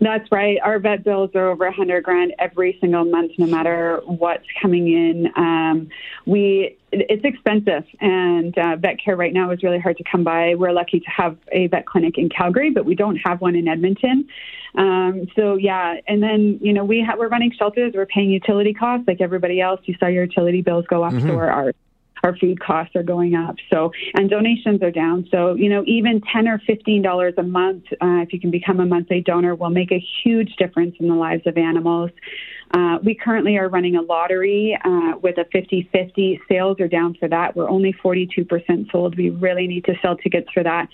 That's 0.00 0.30
right. 0.30 0.58
Our 0.62 0.78
vet 0.78 1.02
bills 1.02 1.30
are 1.34 1.48
over 1.48 1.66
a 1.66 1.72
hundred 1.72 2.04
grand 2.04 2.32
every 2.38 2.78
single 2.80 3.04
month, 3.04 3.32
no 3.37 3.46
matter 3.46 4.00
what's 4.06 4.46
coming 4.62 4.87
in. 4.87 5.32
Um, 5.37 5.88
we 6.24 6.76
it's 6.92 7.24
expensive, 7.24 7.84
and 8.00 8.56
uh, 8.56 8.76
vet 8.76 8.98
care 9.04 9.16
right 9.16 9.32
now 9.32 9.50
is 9.50 9.62
really 9.62 9.80
hard 9.80 9.96
to 9.96 10.04
come 10.11 10.22
by. 10.22 10.54
We're 10.54 10.72
lucky 10.72 11.00
to 11.00 11.11
have 11.11 11.37
a 11.50 11.66
vet 11.66 11.87
clinic 11.87 12.16
in 12.16 12.28
Calgary, 12.28 12.70
but 12.70 12.84
we 12.84 12.94
don't 12.94 13.16
have 13.16 13.40
one 13.40 13.56
in 13.56 13.66
Edmonton. 13.66 14.28
Um, 14.76 15.26
so 15.34 15.56
yeah, 15.56 15.96
and 16.06 16.22
then 16.22 16.58
you 16.62 16.72
know 16.72 16.84
we 16.84 17.02
ha- 17.02 17.16
we're 17.18 17.28
running 17.28 17.52
shelters. 17.52 17.92
We're 17.94 18.06
paying 18.06 18.30
utility 18.30 18.74
costs 18.74 19.08
like 19.08 19.20
everybody 19.20 19.61
else. 19.61 19.80
You 19.84 19.96
saw 19.98 20.06
your 20.06 20.24
utility 20.24 20.62
bills 20.62 20.87
go 20.88 21.02
up, 21.02 21.12
mm-hmm. 21.12 21.28
so 21.28 21.34
are 21.34 21.50
ours 21.50 21.74
our 22.22 22.37
food 22.37 22.61
costs 22.61 22.94
are 22.96 23.02
going 23.02 23.35
up. 23.35 23.57
So, 23.70 23.92
and 24.14 24.28
donations 24.31 24.83
are 24.83 24.90
down. 24.90 25.26
So, 25.31 25.54
you 25.54 25.68
know, 25.68 25.83
even 25.87 26.20
10 26.33 26.48
or 26.48 26.61
$15 26.68 27.38
a 27.38 27.42
month, 27.42 27.85
uh, 27.92 28.22
if 28.22 28.33
you 28.33 28.40
can 28.40 28.50
become 28.50 28.81
a 28.81 28.87
monthly 28.87 29.20
donor, 29.20 29.54
will 29.54 29.70
make 29.70 29.92
a 29.92 30.04
huge 30.22 30.54
difference 30.57 30.96
in 31.00 31.09
the 31.09 31.14
lives 31.14 31.42
of 31.46 31.57
animals. 31.57 32.11
Uh, 32.74 32.98
we 33.02 33.14
currently 33.14 33.57
are 33.57 33.68
running 33.68 33.96
a 33.96 34.02
lottery 34.02 34.78
uh, 34.85 35.12
with 35.22 35.38
a 35.38 35.44
50 35.52 35.88
50. 35.90 36.40
Sales 36.48 36.78
are 36.81 36.88
down 36.88 37.14
for 37.18 37.28
that. 37.28 37.57
We're 37.57 37.68
only 37.68 37.94
42% 38.04 38.90
sold. 38.90 39.16
We 39.16 39.31
really 39.31 39.66
need 39.66 39.85
to 39.87 39.94
sell 40.02 40.16
tickets 40.16 40.48
for 40.52 40.62
that. 40.62 40.88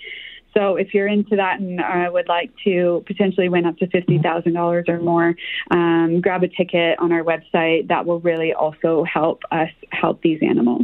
So 0.54 0.76
if 0.76 0.94
you're 0.94 1.08
into 1.08 1.36
that 1.36 1.60
and 1.60 1.80
uh, 1.80 2.10
would 2.12 2.28
like 2.28 2.50
to 2.64 3.02
potentially 3.06 3.48
win 3.48 3.66
up 3.66 3.76
to 3.78 3.86
$50,000 3.88 4.88
or 4.88 5.00
more, 5.00 5.34
um, 5.70 6.20
grab 6.20 6.42
a 6.44 6.48
ticket 6.48 6.98
on 7.00 7.12
our 7.12 7.22
website. 7.22 7.88
That 7.88 8.06
will 8.06 8.20
really 8.20 8.52
also 8.52 9.04
help 9.04 9.42
us 9.50 9.70
help 9.90 10.22
these 10.22 10.40
animals. 10.42 10.82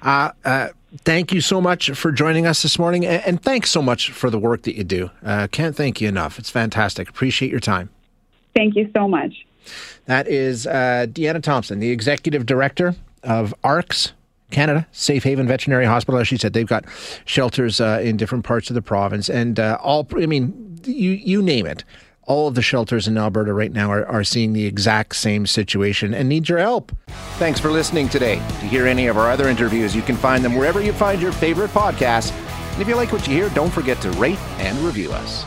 Uh, 0.00 0.30
uh, 0.44 0.68
thank 0.98 1.32
you 1.32 1.40
so 1.40 1.60
much 1.60 1.90
for 1.90 2.12
joining 2.12 2.46
us 2.46 2.62
this 2.62 2.78
morning, 2.78 3.04
and, 3.06 3.22
and 3.24 3.42
thanks 3.42 3.70
so 3.70 3.82
much 3.82 4.10
for 4.10 4.30
the 4.30 4.38
work 4.38 4.62
that 4.62 4.76
you 4.76 4.84
do. 4.84 5.10
Uh, 5.24 5.48
can't 5.50 5.74
thank 5.74 6.00
you 6.00 6.08
enough. 6.08 6.38
It's 6.38 6.50
fantastic. 6.50 7.08
Appreciate 7.08 7.50
your 7.50 7.60
time. 7.60 7.90
Thank 8.54 8.76
you 8.76 8.90
so 8.94 9.08
much. 9.08 9.46
That 10.04 10.28
is 10.28 10.66
uh, 10.66 11.06
Deanna 11.08 11.42
Thompson, 11.42 11.80
the 11.80 11.90
executive 11.90 12.44
director 12.44 12.94
of 13.22 13.54
AARCS 13.64 14.12
Canada, 14.50 14.86
Safe 14.92 15.24
Haven 15.24 15.46
Veterinary 15.46 15.86
Hospital. 15.86 16.20
As 16.20 16.28
she 16.28 16.36
said, 16.36 16.52
they've 16.52 16.66
got 16.66 16.84
shelters 17.24 17.80
uh, 17.80 18.00
in 18.02 18.16
different 18.16 18.44
parts 18.44 18.70
of 18.70 18.74
the 18.74 18.82
province, 18.82 19.28
and 19.28 19.58
uh, 19.58 19.78
all. 19.82 20.06
I 20.16 20.26
mean, 20.26 20.78
you 20.84 21.10
you 21.10 21.42
name 21.42 21.66
it 21.66 21.84
all 22.26 22.48
of 22.48 22.54
the 22.54 22.62
shelters 22.62 23.06
in 23.06 23.18
Alberta 23.18 23.52
right 23.52 23.72
now 23.72 23.90
are, 23.90 24.06
are 24.06 24.24
seeing 24.24 24.52
the 24.52 24.64
exact 24.66 25.16
same 25.16 25.46
situation 25.46 26.14
and 26.14 26.28
need 26.28 26.48
your 26.48 26.58
help. 26.58 26.92
Thanks 27.38 27.60
for 27.60 27.70
listening 27.70 28.08
today. 28.08 28.36
To 28.36 28.66
hear 28.66 28.86
any 28.86 29.06
of 29.08 29.18
our 29.18 29.30
other 29.30 29.48
interviews, 29.48 29.94
you 29.94 30.02
can 30.02 30.16
find 30.16 30.44
them 30.44 30.54
wherever 30.54 30.80
you 30.80 30.92
find 30.92 31.20
your 31.20 31.32
favorite 31.32 31.70
podcasts. 31.70 32.32
And 32.72 32.82
if 32.82 32.88
you 32.88 32.96
like 32.96 33.12
what 33.12 33.26
you 33.26 33.34
hear, 33.34 33.48
don't 33.50 33.70
forget 33.70 34.00
to 34.02 34.10
rate 34.12 34.38
and 34.58 34.76
review 34.78 35.12
us. 35.12 35.44